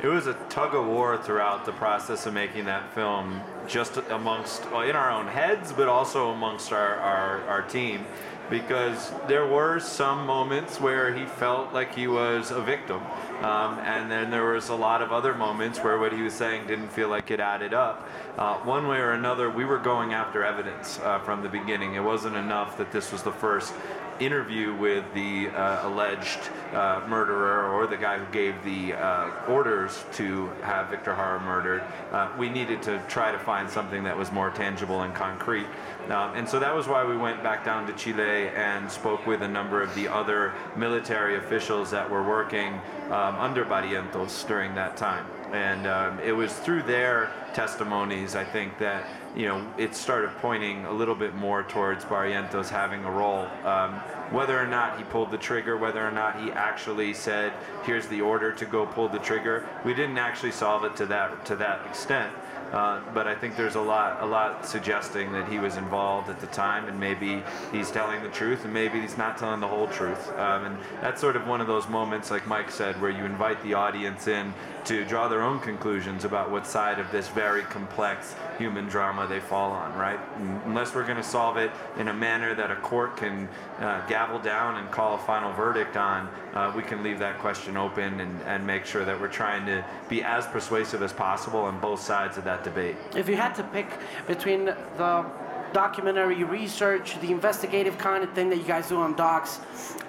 It 0.04 0.08
was 0.08 0.28
a 0.28 0.34
tug 0.50 0.76
of 0.76 0.86
war 0.86 1.18
throughout 1.18 1.66
the 1.66 1.72
process 1.72 2.26
of 2.26 2.34
making 2.34 2.66
that 2.66 2.94
film, 2.94 3.42
just 3.70 3.96
amongst 4.10 4.70
well, 4.70 4.82
in 4.82 4.98
our 4.98 5.10
own 5.10 5.28
heads, 5.28 5.72
but 5.72 5.88
also 5.88 6.32
amongst 6.32 6.74
our, 6.74 6.96
our, 6.96 7.42
our 7.44 7.62
team, 7.62 8.06
because 8.50 9.14
there 9.30 9.48
were 9.48 9.80
some 9.80 10.26
moments 10.26 10.82
where 10.82 11.14
he 11.14 11.26
felt 11.26 11.72
like 11.74 11.96
he 11.96 12.08
was 12.08 12.52
a 12.52 12.62
victim, 12.62 13.02
um, 13.44 13.80
and 13.80 14.12
then 14.12 14.30
there 14.30 14.44
was 14.44 14.68
a 14.68 14.76
lot 14.76 15.02
of 15.02 15.14
other 15.14 15.34
moments 15.34 15.80
where 15.80 15.98
what 15.98 16.12
he 16.12 16.22
was 16.22 16.34
saying 16.34 16.68
didn't 16.68 16.90
feel 16.90 17.08
like 17.08 17.32
it 17.32 17.40
added 17.40 17.74
up. 17.74 18.06
Uh, 18.38 18.58
one 18.58 18.90
way 18.90 18.98
or 18.98 19.12
another, 19.12 19.50
we 19.50 19.64
were 19.64 19.80
going 19.80 20.12
after 20.12 20.44
evidence 20.44 21.00
uh, 21.00 21.18
from 21.20 21.42
the 21.42 21.50
beginning. 21.50 21.96
It 21.96 22.04
wasn't 22.04 22.36
enough 22.36 22.78
that 22.78 22.92
this 22.92 23.14
was 23.14 23.24
the 23.24 23.32
first 23.32 23.74
interview 24.20 24.76
with 24.76 25.04
the 25.14 25.50
uh, 25.50 25.88
alleged 25.88 26.40
uh, 26.74 27.02
murderer 27.08 27.72
or 27.72 27.88
the 27.88 27.98
guy 27.98 28.18
who 28.18 28.32
gave 28.32 28.62
the 28.64 28.94
uh, 28.94 29.30
orders 29.48 30.06
to 30.14 30.48
have 30.62 30.90
Victor 30.90 31.14
Jara 31.16 31.40
murdered, 31.40 31.84
uh, 32.12 32.32
we 32.38 32.50
needed 32.50 32.82
to 32.84 33.02
try 33.08 33.32
to 33.32 33.40
find 33.40 33.70
something 33.70 34.04
that 34.04 34.18
was 34.18 34.32
more 34.32 34.50
tangible 34.52 35.02
and 35.02 35.14
concrete. 35.14 35.68
Um, 36.10 36.36
and 36.36 36.48
so 36.48 36.60
that 36.60 36.76
was 36.76 36.88
why 36.88 37.06
we 37.06 37.16
went 37.16 37.44
back 37.44 37.64
down 37.64 37.88
to 37.88 37.94
Chile 37.94 38.50
and 38.50 38.92
spoke 38.92 39.26
with 39.26 39.42
a 39.42 39.48
number 39.48 39.82
of 39.82 39.94
the 39.96 40.08
other 40.08 40.54
military 40.76 41.38
officials 41.38 41.92
that 41.92 42.10
were 42.10 42.24
working 42.24 42.74
um, 43.06 43.36
under 43.40 43.64
Barrientos 43.66 44.46
during 44.48 44.76
that 44.76 44.98
time. 44.98 45.26
And 45.54 45.86
um, 45.86 46.20
it 46.20 46.32
was 46.32 46.52
through 46.52 46.82
their 46.82 47.32
testimonies, 47.54 48.36
I 48.36 48.44
think, 48.44 48.80
that 48.80 49.06
you 49.36 49.48
know 49.48 49.64
it 49.78 49.94
started 49.94 50.32
pointing 50.42 50.86
a 50.86 50.92
little 50.92 51.14
bit 51.14 51.36
more 51.36 51.62
towards 51.62 52.04
Barrientos 52.06 52.70
having 52.70 53.06
a 53.06 53.12
role. 53.12 53.48
Um, 53.64 53.94
whether 54.32 54.60
or 54.60 54.66
not 54.66 54.98
he 54.98 55.04
pulled 55.04 55.30
the 55.30 55.38
trigger, 55.38 55.78
whether 55.78 56.06
or 56.06 56.10
not 56.10 56.42
he 56.42 56.52
actually 56.52 57.14
said, 57.14 57.54
"Here's 57.84 58.08
the 58.08 58.20
order 58.20 58.52
to 58.52 58.66
go 58.66 58.88
pull 58.88 59.10
the 59.10 59.20
trigger," 59.20 59.70
we 59.86 59.94
didn't 59.94 60.18
actually 60.18 60.54
solve 60.54 60.86
it 60.86 60.96
to 60.96 61.06
that 61.06 61.46
to 61.46 61.56
that 61.58 61.86
extent. 61.86 62.34
Uh, 62.74 63.00
but 63.14 63.28
I 63.28 63.36
think 63.36 63.56
there's 63.56 63.76
a 63.76 63.82
lot, 63.82 64.22
a 64.22 64.26
lot 64.26 64.66
suggesting 64.66 65.32
that 65.34 65.48
he 65.48 65.60
was 65.60 65.78
involved 65.78 66.30
at 66.30 66.40
the 66.40 66.48
time, 66.48 66.88
and 66.88 67.00
maybe 67.00 67.44
he's 67.72 67.92
telling 67.92 68.24
the 68.24 68.30
truth, 68.30 68.66
and 68.66 68.74
maybe 68.74 69.00
he's 69.00 69.16
not 69.16 69.38
telling 69.38 69.60
the 69.60 69.68
whole 69.68 69.88
truth. 69.88 70.30
Um, 70.40 70.66
and 70.66 70.78
that's 71.00 71.22
sort 71.22 71.36
of 71.36 71.48
one 71.48 71.62
of 71.62 71.68
those 71.68 71.88
moments, 71.88 72.32
like 72.32 72.48
Mike 72.48 72.72
said, 72.72 73.00
where 73.00 73.12
you 73.12 73.26
invite 73.26 73.62
the 73.62 73.76
audience 73.76 74.28
in 74.28 74.54
to 74.86 75.06
draw 75.06 75.28
their 75.28 75.44
own 75.44 75.60
conclusions 75.60 76.26
about 76.26 76.52
what 76.52 76.66
side 76.66 77.00
of 77.00 77.10
this 77.12 77.30
very 77.30 77.62
complex 77.64 78.36
human 78.58 78.88
drama 78.88 79.28
they 79.28 79.40
fall 79.40 79.72
on, 79.72 79.96
right? 79.96 80.20
Unless 80.66 80.94
we're 80.94 81.06
going 81.06 81.18
to 81.18 81.24
solve 81.24 81.58
it 81.58 81.72
in 81.98 82.08
a 82.08 82.14
manner 82.14 82.54
that 82.56 82.72
a 82.72 82.76
court 82.78 83.16
can 83.16 83.48
uh, 83.80 84.06
gavel 84.08 84.40
down 84.40 84.78
and 84.78 84.92
call 84.92 85.16
a 85.16 85.20
final 85.20 85.54
verdict 85.54 85.96
on, 85.96 86.28
uh, 86.54 86.74
we 86.76 86.84
can 86.84 87.04
leave 87.04 87.20
that 87.20 87.40
question 87.40 87.78
open 87.78 88.20
and, 88.20 88.42
and 88.44 88.66
make 88.66 88.86
sure 88.86 89.06
that 89.06 89.20
we're 89.20 89.28
trying 89.28 89.66
to 89.66 89.86
be 90.10 90.24
as 90.24 90.46
persuasive 90.48 91.02
as 91.02 91.14
possible 91.14 91.62
on 91.62 91.80
both 91.80 92.02
sides 92.02 92.38
of 92.38 92.44
that 92.44 92.63
debate. 92.64 92.96
If 93.16 93.30
you 93.30 93.36
had 93.36 93.54
to 93.56 93.64
pick 93.64 93.88
between 94.28 94.66
the 94.66 95.26
documentary 95.74 96.44
research, 96.44 97.20
the 97.20 97.32
investigative 97.32 97.98
kind 97.98 98.24
of 98.24 98.32
thing 98.34 98.50
that 98.50 98.58
you 98.58 98.64
guys 98.64 98.90
do 98.90 98.98
on 98.98 99.16
docs, 99.16 99.60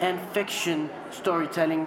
and 0.01 0.21
fiction 0.33 0.91
storytelling, 1.11 1.87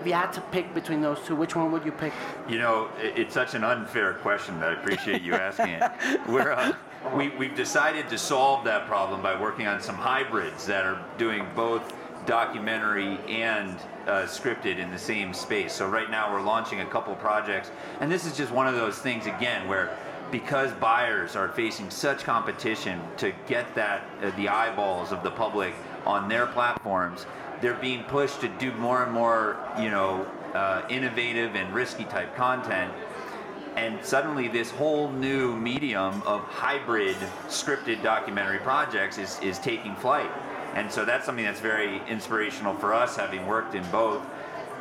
if 0.00 0.06
you 0.06 0.12
had 0.12 0.32
to 0.34 0.40
pick 0.40 0.74
between 0.74 1.00
those 1.00 1.18
two, 1.26 1.34
which 1.34 1.56
one 1.56 1.72
would 1.72 1.84
you 1.84 1.92
pick? 1.92 2.12
You 2.48 2.58
know, 2.58 2.88
it's 3.00 3.34
such 3.34 3.54
an 3.54 3.64
unfair 3.64 4.14
question, 4.14 4.58
but 4.58 4.68
I 4.68 4.72
appreciate 4.72 5.22
you 5.22 5.34
asking 5.34 5.70
it. 5.70 5.90
We're, 6.28 6.52
uh, 6.52 6.74
we, 7.14 7.30
we've 7.30 7.54
decided 7.54 8.08
to 8.08 8.18
solve 8.18 8.64
that 8.64 8.86
problem 8.86 9.22
by 9.22 9.40
working 9.40 9.66
on 9.66 9.80
some 9.80 9.94
hybrids 9.94 10.66
that 10.66 10.84
are 10.84 11.02
doing 11.18 11.46
both 11.54 11.94
documentary 12.26 13.18
and 13.28 13.76
uh, 14.06 14.22
scripted 14.22 14.78
in 14.78 14.90
the 14.90 14.98
same 14.98 15.32
space. 15.32 15.72
So 15.72 15.88
right 15.88 16.10
now 16.10 16.32
we're 16.32 16.42
launching 16.42 16.80
a 16.80 16.86
couple 16.86 17.14
projects, 17.16 17.70
and 18.00 18.10
this 18.10 18.26
is 18.26 18.36
just 18.36 18.52
one 18.52 18.66
of 18.66 18.74
those 18.74 18.98
things 18.98 19.26
again 19.26 19.66
where 19.68 19.96
because 20.30 20.72
buyers 20.74 21.36
are 21.36 21.48
facing 21.48 21.90
such 21.90 22.24
competition 22.24 23.00
to 23.16 23.32
get 23.46 23.74
that 23.74 24.04
uh, 24.22 24.30
the 24.36 24.48
eyeballs 24.48 25.12
of 25.12 25.22
the 25.22 25.30
public 25.30 25.72
on 26.04 26.28
their 26.28 26.46
platforms, 26.46 27.26
they're 27.60 27.74
being 27.74 28.02
pushed 28.04 28.40
to 28.40 28.48
do 28.48 28.72
more 28.72 29.02
and 29.02 29.12
more, 29.12 29.56
you 29.78 29.90
know, 29.90 30.26
uh, 30.54 30.82
innovative 30.88 31.54
and 31.54 31.72
risky 31.74 32.04
type 32.04 32.34
content. 32.34 32.92
And 33.76 34.02
suddenly, 34.04 34.48
this 34.48 34.70
whole 34.70 35.10
new 35.10 35.54
medium 35.54 36.22
of 36.22 36.40
hybrid 36.44 37.16
scripted 37.48 38.02
documentary 38.02 38.58
projects 38.58 39.18
is, 39.18 39.38
is 39.40 39.58
taking 39.58 39.94
flight. 39.96 40.30
And 40.76 40.92
so 40.92 41.06
that's 41.06 41.24
something 41.24 41.46
that's 41.46 41.58
very 41.58 42.02
inspirational 42.06 42.76
for 42.76 42.92
us, 42.92 43.16
having 43.16 43.46
worked 43.46 43.74
in 43.74 43.82
both. 43.90 44.22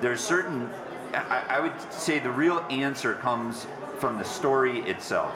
There's 0.02 0.20
certain, 0.20 0.70
I, 1.14 1.46
I 1.48 1.60
would 1.62 1.72
say 1.90 2.20
the 2.20 2.30
real 2.30 2.60
answer 2.70 3.14
comes 3.14 3.66
from 3.98 4.18
the 4.18 4.26
story 4.26 4.80
itself. 4.82 5.34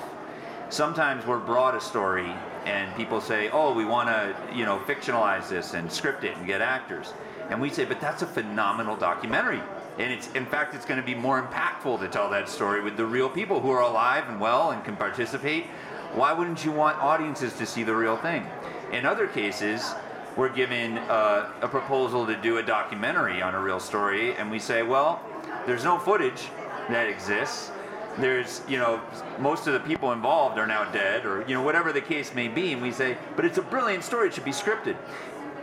Sometimes 0.69 1.25
we're 1.25 1.39
brought 1.39 1.75
a 1.75 1.81
story 1.81 2.29
and 2.65 2.93
people 2.97 3.21
say, 3.21 3.49
oh, 3.51 3.73
we 3.73 3.85
want 3.85 4.09
to, 4.09 4.35
you 4.53 4.65
know, 4.65 4.79
fictionalize 4.79 5.47
this 5.47 5.75
and 5.75 5.89
script 5.89 6.25
it 6.25 6.35
and 6.35 6.45
get 6.45 6.59
actors. 6.59 7.13
And 7.49 7.61
we 7.61 7.69
say, 7.69 7.85
but 7.85 8.01
that's 8.01 8.21
a 8.21 8.27
phenomenal 8.27 8.97
documentary. 8.97 9.61
And 9.97 10.11
it's, 10.11 10.29
in 10.33 10.45
fact, 10.45 10.75
it's 10.75 10.85
going 10.85 10.99
to 10.99 11.05
be 11.05 11.15
more 11.15 11.41
impactful 11.41 12.01
to 12.01 12.09
tell 12.09 12.29
that 12.31 12.49
story 12.49 12.81
with 12.81 12.97
the 12.97 13.05
real 13.05 13.29
people 13.29 13.61
who 13.61 13.71
are 13.71 13.81
alive 13.81 14.27
and 14.27 14.41
well 14.41 14.71
and 14.71 14.83
can 14.83 14.97
participate. 14.97 15.67
Why 16.15 16.33
wouldn't 16.33 16.65
you 16.65 16.73
want 16.73 16.97
audiences 16.97 17.53
to 17.53 17.65
see 17.65 17.83
the 17.83 17.95
real 17.95 18.17
thing? 18.17 18.45
In 18.91 19.05
other 19.05 19.25
cases, 19.25 19.95
we're 20.39 20.47
given 20.47 20.97
uh, 20.97 21.51
a 21.61 21.67
proposal 21.67 22.25
to 22.25 22.33
do 22.37 22.59
a 22.59 22.63
documentary 22.63 23.41
on 23.41 23.53
a 23.53 23.59
real 23.59 23.77
story, 23.77 24.33
and 24.35 24.49
we 24.49 24.57
say, 24.57 24.83
well, 24.83 25.21
there's 25.65 25.83
no 25.83 25.99
footage 25.99 26.47
that 26.87 27.09
exists. 27.09 27.71
There's, 28.17 28.61
you 28.65 28.77
know, 28.77 29.01
most 29.37 29.67
of 29.67 29.73
the 29.73 29.81
people 29.81 30.13
involved 30.13 30.57
are 30.57 30.65
now 30.65 30.89
dead, 30.91 31.25
or, 31.25 31.43
you 31.45 31.55
know, 31.55 31.61
whatever 31.61 31.91
the 31.91 31.99
case 31.99 32.33
may 32.33 32.47
be, 32.47 32.71
and 32.71 32.81
we 32.81 32.93
say, 32.93 33.17
but 33.35 33.43
it's 33.43 33.57
a 33.57 33.61
brilliant 33.61 34.01
story, 34.01 34.29
it 34.29 34.33
should 34.33 34.45
be 34.45 34.51
scripted. 34.51 34.95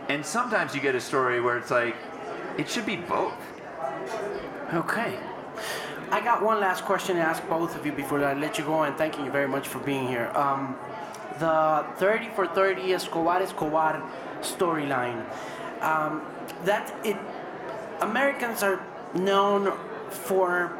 And 0.09 0.23
sometimes 0.23 0.75
you 0.75 0.79
get 0.79 0.93
a 0.93 1.01
story 1.01 1.41
where 1.41 1.57
it's 1.57 1.71
like, 1.71 1.95
it 2.59 2.69
should 2.69 2.85
be 2.85 2.97
both. 2.97 3.33
Okay. 4.75 5.17
I 6.11 6.21
got 6.21 6.43
one 6.43 6.59
last 6.59 6.85
question 6.85 7.15
to 7.15 7.21
ask 7.23 7.41
both 7.49 7.75
of 7.75 7.83
you 7.83 7.93
before 7.93 8.23
I 8.23 8.35
let 8.35 8.59
you 8.59 8.63
go, 8.63 8.83
and 8.83 8.95
thanking 8.95 9.25
you 9.25 9.31
very 9.31 9.47
much 9.47 9.67
for 9.67 9.79
being 9.79 10.07
here. 10.07 10.31
Um, 10.35 10.77
the 11.39 11.85
30 11.97 12.29
for 12.35 12.47
30 12.47 12.93
Escobar 12.93 13.41
Escobar 13.41 14.03
storyline. 14.41 15.25
Um, 15.81 16.21
that 16.65 16.93
it 17.05 17.17
Americans 18.01 18.63
are 18.63 18.79
known 19.13 19.73
for 20.09 20.77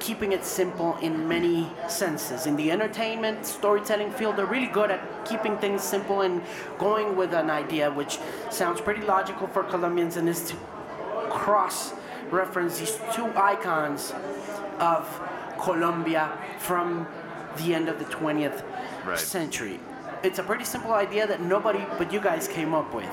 keeping 0.00 0.32
it 0.32 0.44
simple 0.44 0.96
in 1.00 1.28
many 1.28 1.70
senses. 1.88 2.46
In 2.46 2.56
the 2.56 2.72
entertainment, 2.72 3.46
storytelling 3.46 4.10
field, 4.10 4.36
they're 4.36 4.46
really 4.46 4.66
good 4.66 4.90
at 4.90 5.24
keeping 5.24 5.56
things 5.58 5.82
simple 5.82 6.22
and 6.22 6.42
going 6.78 7.16
with 7.16 7.32
an 7.32 7.50
idea 7.50 7.90
which 7.90 8.18
sounds 8.50 8.80
pretty 8.80 9.02
logical 9.02 9.46
for 9.46 9.62
Colombians 9.62 10.16
and 10.16 10.28
is 10.28 10.44
to 10.50 10.56
cross 11.30 11.94
reference 12.30 12.78
these 12.78 12.98
two 13.12 13.26
icons 13.36 14.12
of 14.80 15.06
Colombia 15.60 16.36
from 16.58 17.06
the 17.58 17.74
end 17.74 17.88
of 17.88 17.98
the 17.98 18.04
20th 18.06 18.64
right. 19.04 19.18
century 19.18 19.78
it's 20.22 20.38
a 20.38 20.42
pretty 20.42 20.64
simple 20.64 20.92
idea 20.92 21.26
that 21.26 21.40
nobody 21.40 21.84
but 21.98 22.12
you 22.12 22.20
guys 22.20 22.46
came 22.46 22.74
up 22.74 22.94
with. 22.94 23.10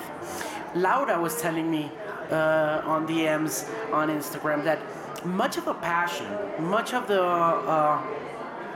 Laura 0.75 1.19
was 1.19 1.41
telling 1.41 1.69
me 1.69 1.91
uh, 2.29 2.81
on 2.85 3.07
DMs 3.07 3.67
on 3.91 4.09
Instagram 4.09 4.63
that 4.63 4.79
much 5.25 5.57
of 5.57 5.65
the 5.65 5.73
passion, 5.73 6.27
much 6.59 6.93
of 6.93 7.07
the 7.07 7.21
uh, 7.21 8.01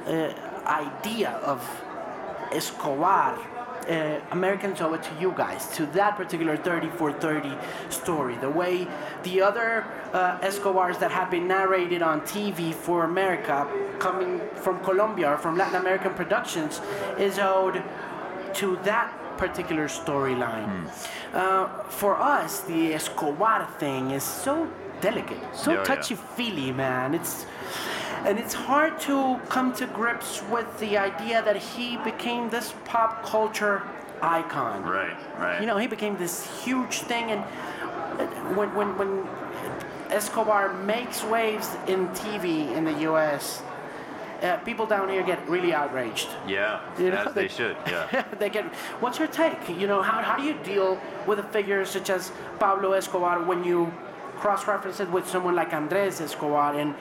uh, 0.08 0.34
idea 0.66 1.32
of 1.44 1.62
Escobar, 2.52 3.38
uh, 3.90 4.20
Americans 4.32 4.82
owe 4.82 4.94
it 4.94 5.04
to 5.04 5.12
you 5.20 5.34
guys, 5.36 5.68
to 5.76 5.86
that 5.88 6.16
particular 6.16 6.58
30 6.58 6.90
for 6.90 7.12
30 7.12 7.56
story. 7.90 8.36
The 8.38 8.50
way 8.50 8.88
the 9.24 9.42
other 9.42 9.86
uh, 10.14 10.40
Escobars 10.42 10.98
that 11.00 11.12
have 11.12 11.30
been 11.32 11.48
narrated 11.48 12.02
on 12.02 12.22
TV 12.22 12.74
for 12.74 13.04
America, 13.04 13.68
coming 14.00 14.42
from 14.56 14.84
Colombia 14.84 15.34
or 15.34 15.38
from 15.38 15.58
Latin 15.58 15.80
American 15.82 16.14
productions, 16.14 16.82
is 17.18 17.40
owed 17.40 17.84
to 18.56 18.78
that 18.84 19.12
particular 19.38 19.88
storyline. 19.88 20.70
Mm. 20.70 21.34
Uh, 21.34 21.84
for 21.90 22.16
us, 22.16 22.62
the 22.62 22.94
Escobar 22.94 23.68
thing 23.80 24.12
is 24.12 24.24
so 24.24 24.68
delicate, 25.02 25.44
so 25.54 25.74
yeah, 25.74 25.84
touchy 25.84 26.16
feely, 26.16 26.68
yeah. 26.68 26.74
man. 26.74 27.14
It's 27.14 27.46
and 28.26 28.40
it's 28.40 28.54
hard 28.54 29.00
to 29.02 29.40
come 29.50 29.74
to 29.74 29.86
grips 29.88 30.42
with 30.52 30.68
the 30.80 30.98
idea 30.98 31.42
that 31.44 31.58
he 31.58 31.98
became 31.98 32.50
this 32.50 32.74
pop 32.86 33.24
culture 33.24 33.84
icon. 34.22 34.84
Right, 34.84 35.18
right. 35.38 35.60
You 35.60 35.68
know, 35.68 35.78
he 35.78 35.88
became 35.88 36.18
this 36.18 36.64
huge 36.64 37.00
thing, 37.00 37.32
and 37.32 37.42
when 38.58 38.74
when 38.76 38.98
when 38.98 39.28
Escobar 40.10 40.74
makes 40.74 41.24
waves 41.24 41.70
in 41.88 42.08
TV 42.10 42.72
in 42.76 42.86
the 42.86 43.00
U.S 43.10 43.62
uh, 44.44 44.58
people 44.58 44.86
down 44.86 45.10
here 45.10 45.24
get 45.24 45.48
really 45.48 45.74
outraged. 45.74 46.28
Yeah, 46.48 46.82
you 47.00 47.10
know, 47.12 47.18
as 47.18 47.34
they, 47.34 47.44
they 47.44 47.48
should. 47.48 47.78
Yeah. 47.88 48.26
they 48.38 48.50
get. 48.50 48.66
What's 49.00 49.18
your 49.18 49.28
take? 49.28 49.70
You 49.70 49.88
know, 49.88 50.02
how, 50.02 50.22
how 50.22 50.38
do 50.38 50.44
you 50.44 50.56
deal 50.64 51.00
with 51.26 51.40
a 51.40 51.44
figure 51.44 51.86
such 51.86 52.10
as 52.10 52.32
Pablo 52.60 52.92
Escobar 52.92 53.44
when 53.44 53.64
you 53.64 53.92
cross-reference 54.38 55.00
it 55.00 55.10
with 55.10 55.28
someone 55.28 55.56
like 55.56 55.74
Andres 55.74 56.20
Escobar 56.20 56.78
and 56.78 56.96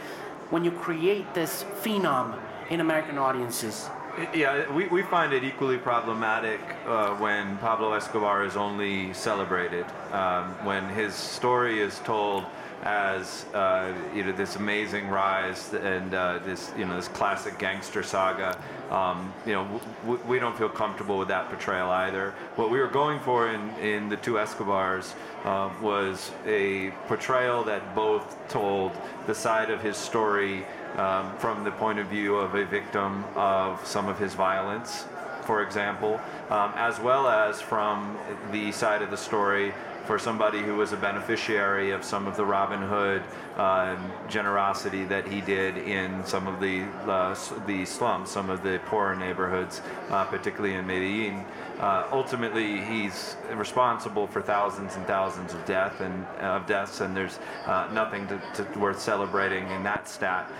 when 0.52 0.62
you 0.62 0.70
create 0.70 1.32
this 1.32 1.64
phenom 1.80 2.38
in 2.68 2.80
American 2.80 3.16
audiences? 3.16 3.88
Yeah, 4.34 4.70
we, 4.70 4.86
we 4.88 5.02
find 5.02 5.32
it 5.32 5.42
equally 5.42 5.78
problematic 5.78 6.60
uh, 6.86 7.14
when 7.16 7.56
Pablo 7.56 7.94
Escobar 7.94 8.44
is 8.44 8.54
only 8.54 9.14
celebrated. 9.14 9.86
Um, 10.12 10.50
when 10.66 10.86
his 10.90 11.14
story 11.14 11.80
is 11.80 11.98
told 12.00 12.44
as 12.82 13.46
uh, 13.54 13.92
you 14.14 14.24
know 14.24 14.32
this 14.32 14.56
amazing 14.56 15.08
rise 15.08 15.72
and 15.72 16.14
uh, 16.14 16.38
this 16.44 16.72
you 16.76 16.84
know 16.84 16.96
this 16.96 17.08
classic 17.08 17.58
gangster 17.58 18.02
saga. 18.02 18.58
Um, 18.90 19.32
you 19.46 19.52
know 19.52 19.80
w- 20.02 20.22
we 20.26 20.38
don't 20.38 20.56
feel 20.56 20.68
comfortable 20.68 21.18
with 21.18 21.28
that 21.28 21.48
portrayal 21.48 21.90
either. 21.90 22.34
What 22.56 22.70
we 22.70 22.78
were 22.78 22.88
going 22.88 23.20
for 23.20 23.48
in, 23.48 23.70
in 23.76 24.08
the 24.08 24.16
two 24.16 24.38
Escobars 24.38 25.14
uh, 25.44 25.70
was 25.80 26.32
a 26.46 26.90
portrayal 27.06 27.62
that 27.64 27.94
both 27.94 28.36
told 28.48 28.92
the 29.26 29.34
side 29.34 29.70
of 29.70 29.80
his 29.80 29.96
story 29.96 30.64
um, 30.96 31.34
from 31.38 31.64
the 31.64 31.70
point 31.70 31.98
of 31.98 32.08
view 32.08 32.36
of 32.36 32.54
a 32.54 32.64
victim 32.64 33.24
of 33.34 33.84
some 33.86 34.08
of 34.08 34.18
his 34.18 34.34
violence, 34.34 35.06
for 35.42 35.62
example, 35.62 36.20
um, 36.50 36.72
as 36.76 37.00
well 37.00 37.28
as 37.28 37.60
from 37.60 38.18
the 38.50 38.72
side 38.72 39.02
of 39.02 39.10
the 39.10 39.16
story 39.16 39.72
for 40.12 40.18
somebody 40.18 40.60
who 40.60 40.76
was 40.76 40.92
a 40.92 40.96
beneficiary 40.98 41.90
of 41.90 42.04
some 42.04 42.26
of 42.26 42.36
the 42.36 42.44
Robin 42.44 42.82
Hood 42.82 43.22
uh, 43.56 43.96
generosity 44.28 45.04
that 45.04 45.26
he 45.26 45.40
did 45.40 45.78
in 45.78 46.22
some 46.26 46.46
of 46.46 46.60
the 46.60 46.82
uh, 47.10 47.34
the 47.66 47.86
slums, 47.86 48.30
some 48.30 48.50
of 48.50 48.62
the 48.62 48.78
poorer 48.84 49.16
neighborhoods, 49.16 49.80
uh, 50.10 50.22
particularly 50.26 50.74
in 50.74 50.86
Medellin. 50.86 51.46
Uh, 51.80 52.06
ultimately, 52.12 52.80
he's 52.82 53.36
responsible 53.54 54.26
for 54.26 54.42
thousands 54.42 54.96
and 54.96 55.06
thousands 55.06 55.54
of 55.54 55.64
death 55.64 56.00
and 56.00 56.26
uh, 56.40 56.58
of 56.58 56.66
deaths, 56.66 57.00
and 57.00 57.16
there's 57.16 57.38
uh, 57.64 57.88
nothing 57.92 58.28
to, 58.28 58.38
to 58.54 58.78
worth 58.78 59.00
celebrating 59.00 59.68
in 59.70 59.82
that 59.82 60.06
stat. 60.06 60.50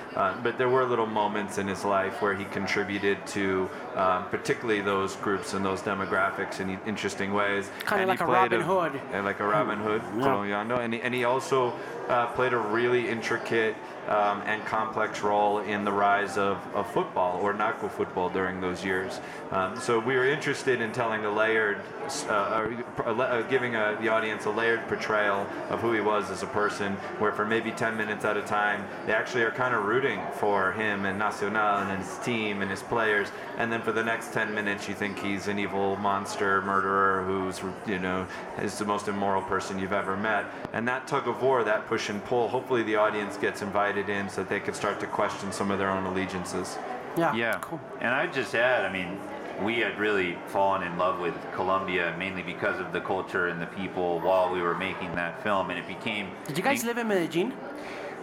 but 0.43 0.57
there 0.57 0.71
were 0.71 0.85
little 0.85 1.07
moments 1.07 1.59
in 1.59 1.69
his 1.69 1.85
life 1.85 2.23
where 2.23 2.35
he 2.35 2.45
contributed 2.47 3.19
to, 3.27 3.69
particularly 4.31 4.81
those 4.81 5.17
groups 5.17 5.53
and 5.53 5.63
those 5.65 5.83
demographics 5.83 6.61
in 6.61 6.81
interesting 6.87 7.35
ways. 7.35 7.71
Kind 7.85 8.03
of 8.03 8.09
like 8.09 8.21
a 8.21 8.27
Robin 8.27 8.63
Hood. 8.63 8.99
like 9.13 9.41
a 9.43 9.47
Robin 9.47 9.79
Hood, 9.79 10.03
yeah. 10.19 10.79
and, 10.79 10.95
he, 10.95 11.03
and 11.03 11.15
he 11.15 11.25
also 11.25 11.73
uh, 12.13 12.27
played 12.27 12.53
a 12.53 12.59
really 12.59 13.09
intricate 13.09 13.75
um, 14.09 14.43
and 14.45 14.65
complex 14.67 15.23
role 15.23 15.59
in 15.61 15.85
the 15.85 15.93
rise 15.93 16.37
of, 16.37 16.59
of 16.75 16.91
football 16.93 17.41
or 17.41 17.55
narco 17.55 17.89
football 17.89 18.29
during 18.29 18.61
those 18.61 18.85
years. 18.85 19.21
Um, 19.51 19.79
so 19.79 19.99
we 19.99 20.17
were 20.17 20.29
interested 20.29 20.81
in 20.81 20.93
telling 20.93 21.25
a 21.25 21.31
layered, 21.31 21.81
uh, 22.27 22.69
uh, 23.07 23.43
giving 23.43 23.77
a, 23.77 23.97
the 24.01 24.09
audience 24.09 24.45
a 24.45 24.51
layered 24.51 24.87
portrayal 24.89 25.47
of 25.71 25.81
who 25.81 25.93
he 25.93 26.01
was 26.01 26.31
as 26.31 26.43
a 26.43 26.47
person, 26.49 26.95
where 27.19 27.33
for 27.33 27.47
maybe 27.47 27.71
10 27.71 27.97
minutes 27.97 28.25
at 28.25 28.37
a 28.37 28.43
time, 28.43 28.85
they 29.07 29.13
actually 29.13 29.45
are 29.45 29.53
kind 29.53 29.75
of 29.75 29.85
rooting 29.85 30.21
for 30.35 30.73
him 30.73 31.07
and 31.07 31.19
Nacional 31.19 31.79
and 31.79 32.03
his 32.03 32.19
team 32.19 32.61
and 32.61 32.71
his 32.71 32.83
players, 32.83 33.29
and 33.57 33.73
then 33.73 33.81
for 33.81 33.93
the 33.93 34.03
next 34.03 34.33
10 34.33 34.53
minutes, 34.53 34.89
you 34.89 34.95
think 34.95 35.19
he's 35.19 35.47
an 35.49 35.59
evil 35.59 35.97
monster 35.97 36.61
murderer 36.63 37.23
who's, 37.25 37.63
you 37.87 37.99
know, 37.99 38.27
is 38.61 38.79
the 38.79 38.85
most 38.85 39.09
immoral 39.09 39.43
person 39.43 39.79
you've 39.79 39.93
ever 39.93 40.17
met. 40.17 40.47
And 40.73 40.87
that 40.89 41.07
tug 41.07 41.29
of 41.29 41.41
war, 41.43 41.63
that 41.65 41.87
push 41.87 42.02
and 42.09 42.25
pull, 42.25 42.49
hopefully 42.49 42.83
the 42.83 42.97
audience 42.97 43.37
gets 43.37 43.63
invited 43.63 44.09
in 44.09 44.29
so 44.29 44.43
that 44.43 44.49
they 44.49 44.61
can 44.61 44.75
start 44.75 45.01
to 45.01 45.07
question 45.07 45.53
some 45.53 45.71
of 45.71 45.79
their 45.79 45.91
own 45.91 46.05
allegiances. 46.07 46.79
Yeah. 47.17 47.35
Yeah. 47.35 47.59
Cool. 47.61 47.81
And 48.01 48.11
I 48.11 48.27
just 48.27 48.55
add, 48.55 48.85
I 48.85 48.93
mean, 48.93 49.19
we 49.63 49.79
had 49.79 49.99
really 49.99 50.37
fallen 50.47 50.83
in 50.83 50.97
love 50.99 51.21
with 51.21 51.35
Colombia 51.55 52.15
mainly 52.19 52.43
because 52.43 52.81
of 52.81 52.93
the 52.93 53.01
culture 53.01 53.49
and 53.49 53.61
the 53.61 53.67
people 53.67 54.21
while 54.21 54.53
we 54.53 54.63
were 54.63 54.77
making 54.77 55.15
that 55.15 55.43
film, 55.43 55.71
and 55.71 55.79
it 55.79 55.87
became. 55.87 56.31
Did 56.47 56.57
you 56.57 56.65
guys 56.65 56.85
live 56.85 56.99
in 56.99 57.09
Medellin? 57.09 57.53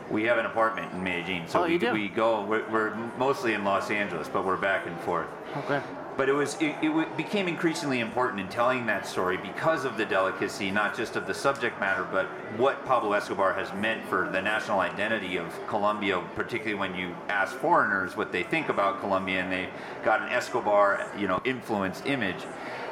We 0.10 0.24
have 0.24 0.40
an 0.40 0.48
apartment 0.48 0.92
in 0.92 1.04
Medellin, 1.04 1.48
so 1.48 1.64
oh, 1.64 1.68
we, 1.68 1.78
do? 1.78 1.94
we 1.94 2.08
go. 2.08 2.44
We're, 2.44 2.68
we're, 2.72 2.96
mostly 3.20 3.54
in 3.54 3.64
Los 3.64 3.92
Angeles, 3.92 4.28
but 4.28 4.44
we're 4.44 4.58
back 4.58 4.88
and 4.88 5.00
forth. 5.02 5.28
Okay 5.56 5.82
but 6.20 6.28
it 6.28 6.34
was 6.34 6.56
it, 6.60 6.76
it, 6.82 7.16
became 7.16 7.48
increasingly 7.48 8.02
important 8.02 8.42
in 8.42 8.50
telling 8.50 8.86
that 8.86 9.08
story 9.08 9.38
because 9.38 9.86
of 9.86 9.96
the 9.96 10.06
delicacy 10.06 10.70
not 10.70 10.94
just 10.94 11.16
of 11.16 11.26
the 11.26 11.34
subject 11.34 11.80
matter 11.80 12.06
but 12.12 12.26
what 12.58 12.84
Pablo 12.84 13.14
Escobar 13.14 13.54
has 13.54 13.74
meant 13.76 14.06
for 14.10 14.30
the 14.30 14.42
national 14.42 14.82
identity 14.82 15.38
of 15.38 15.48
Colombia 15.68 16.22
particularly 16.36 16.76
when 16.78 16.94
you 16.94 17.16
ask 17.30 17.56
foreigners 17.56 18.18
what 18.18 18.34
they 18.34 18.44
think 18.44 18.68
about 18.68 19.00
Colombia 19.00 19.40
and 19.40 19.50
they 19.50 19.70
got 20.04 20.22
an 20.22 20.28
Escobar 20.28 21.10
you 21.18 21.26
know 21.26 21.40
influenced 21.46 22.06
image 22.06 22.44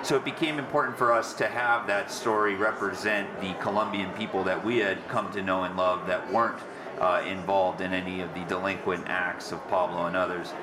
so 0.03 0.15
it 0.15 0.23
became 0.23 0.57
important 0.57 0.97
for 0.97 1.11
us 1.11 1.33
to 1.33 1.47
have 1.47 1.85
that 1.85 2.09
story 2.09 2.55
represent 2.55 3.27
the 3.41 3.53
Colombian 3.55 4.09
people 4.13 4.41
that 4.45 4.63
we 4.63 4.77
had 4.77 5.05
come 5.09 5.29
to 5.33 5.43
know 5.43 5.63
and 5.63 5.75
love 5.75 6.07
that 6.07 6.31
weren't 6.31 6.61
uh, 7.01 7.21
involved 7.27 7.81
in 7.81 7.91
any 7.91 8.21
of 8.21 8.33
the 8.33 8.43
delinquent 8.45 9.03
acts 9.07 9.51
of 9.51 9.67
Pablo 9.67 10.05
and 10.05 10.15
others. 10.15 10.53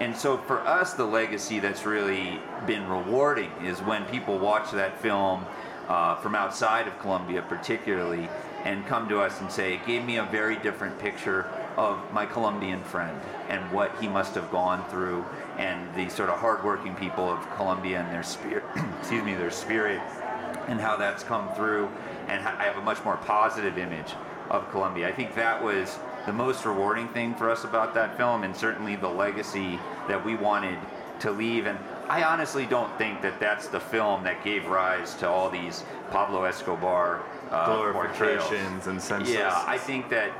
And 0.00 0.16
so 0.16 0.38
for 0.38 0.60
us, 0.60 0.94
the 0.94 1.04
legacy 1.04 1.60
that's 1.60 1.84
really 1.84 2.40
been 2.66 2.88
rewarding 2.88 3.52
is 3.62 3.80
when 3.80 4.04
people 4.06 4.38
watch 4.38 4.70
that 4.72 4.98
film 5.00 5.44
uh, 5.88 6.16
from 6.16 6.34
outside 6.34 6.88
of 6.88 6.98
Colombia, 7.00 7.42
particularly, 7.42 8.26
and 8.64 8.86
come 8.86 9.10
to 9.10 9.20
us 9.20 9.40
and 9.40 9.52
say, 9.52 9.74
it 9.74 9.86
gave 9.86 10.04
me 10.04 10.16
a 10.16 10.24
very 10.24 10.56
different 10.56 10.98
picture 10.98 11.46
of 11.76 11.98
my 12.12 12.24
Colombian 12.24 12.82
friend 12.84 13.18
and 13.50 13.70
what 13.72 13.94
he 14.00 14.08
must 14.08 14.34
have 14.34 14.50
gone 14.50 14.82
through 14.88 15.22
and 15.58 15.94
the 15.94 16.08
sort 16.08 16.30
of 16.30 16.38
hardworking 16.38 16.94
people 16.94 17.28
of 17.28 17.38
Colombia 17.56 18.00
and 18.00 18.10
their 18.10 18.22
spirit, 18.22 18.64
excuse 19.00 19.22
me, 19.22 19.34
their 19.34 19.50
spirit 19.50 20.00
and 20.68 20.80
how 20.80 20.96
that's 20.96 21.22
come 21.22 21.52
through. 21.54 21.90
And 22.28 22.46
I 22.46 22.64
have 22.64 22.78
a 22.78 22.82
much 22.82 23.04
more 23.04 23.18
positive 23.18 23.76
image 23.76 24.14
of 24.48 24.70
Colombia. 24.70 25.08
I 25.08 25.12
think 25.12 25.34
that 25.34 25.62
was 25.62 25.98
the 26.26 26.32
most 26.32 26.64
rewarding 26.64 27.08
thing 27.08 27.34
for 27.34 27.50
us 27.50 27.64
about 27.64 27.94
that 27.94 28.16
film, 28.16 28.44
and 28.44 28.54
certainly 28.54 28.96
the 28.96 29.08
legacy 29.08 29.78
that 30.08 30.24
we 30.24 30.34
wanted 30.34 30.78
to 31.20 31.30
leave. 31.30 31.66
And 31.66 31.78
I 32.08 32.24
honestly 32.24 32.66
don't 32.66 32.96
think 32.98 33.22
that 33.22 33.38
that's 33.40 33.68
the 33.68 33.80
film 33.80 34.24
that 34.24 34.42
gave 34.44 34.66
rise 34.66 35.14
to 35.16 35.28
all 35.28 35.50
these 35.50 35.84
Pablo 36.10 36.44
Escobar 36.44 37.22
uh, 37.50 37.66
glorifications 37.66 38.86
and 38.86 39.00
senses. 39.00 39.34
Yeah, 39.34 39.64
I 39.66 39.78
think 39.78 40.08
that 40.10 40.30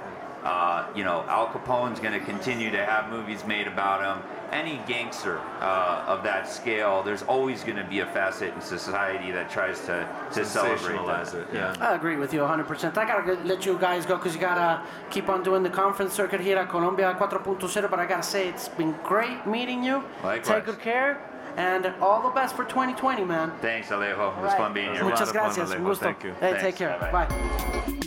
uh, 0.44 0.88
you 0.94 1.04
know 1.04 1.24
Al 1.28 1.48
Capone's 1.48 2.00
going 2.00 2.18
to 2.18 2.24
continue 2.24 2.70
to 2.70 2.84
have 2.84 3.10
movies 3.10 3.44
made 3.46 3.66
about 3.66 4.02
him 4.02 4.22
any 4.52 4.80
gangster 4.86 5.38
uh, 5.60 6.04
of 6.06 6.22
that 6.24 6.48
scale, 6.48 7.02
there's 7.02 7.22
always 7.22 7.62
going 7.62 7.76
to 7.76 7.84
be 7.84 8.00
a 8.00 8.06
facet 8.06 8.52
in 8.54 8.60
society 8.60 9.30
that 9.30 9.50
tries 9.50 9.80
to, 9.86 10.08
to 10.32 10.44
celebrate 10.44 11.04
that. 11.06 11.34
It, 11.34 11.46
yeah. 11.52 11.76
I 11.80 11.94
agree 11.94 12.16
with 12.16 12.32
you 12.32 12.40
100%. 12.40 12.96
I 12.96 13.04
got 13.04 13.24
to 13.24 13.34
let 13.44 13.64
you 13.64 13.78
guys 13.78 14.06
go 14.06 14.16
because 14.16 14.34
you 14.34 14.40
got 14.40 14.56
to 14.56 14.82
keep 15.10 15.28
on 15.28 15.42
doing 15.42 15.62
the 15.62 15.70
conference 15.70 16.12
circuit 16.12 16.40
here 16.40 16.58
at 16.58 16.68
Colombia 16.68 17.16
4.0, 17.18 17.90
but 17.90 17.98
I 17.98 18.06
got 18.06 18.22
to 18.22 18.28
say 18.28 18.48
it's 18.48 18.68
been 18.68 18.94
great 19.04 19.46
meeting 19.46 19.82
you. 19.82 20.04
Likewise. 20.22 20.46
Take 20.46 20.64
good 20.64 20.80
care. 20.80 21.26
And 21.56 21.86
all 22.00 22.22
the 22.22 22.30
best 22.30 22.54
for 22.54 22.64
2020, 22.64 23.24
man. 23.24 23.52
Thanks, 23.60 23.88
Alejo. 23.88 24.12
It 24.12 24.16
was 24.16 24.36
right. 24.44 24.56
fun 24.56 24.72
being 24.72 24.92
here. 24.94 25.04
Muchas 25.04 25.32
gracias. 25.32 25.72
Fun, 25.72 25.94
Thank 25.96 26.24
you. 26.24 26.32
Hey, 26.34 26.56
take 26.60 26.76
care. 26.76 26.96
Bye. 27.00 27.26
Bye. 27.26 28.06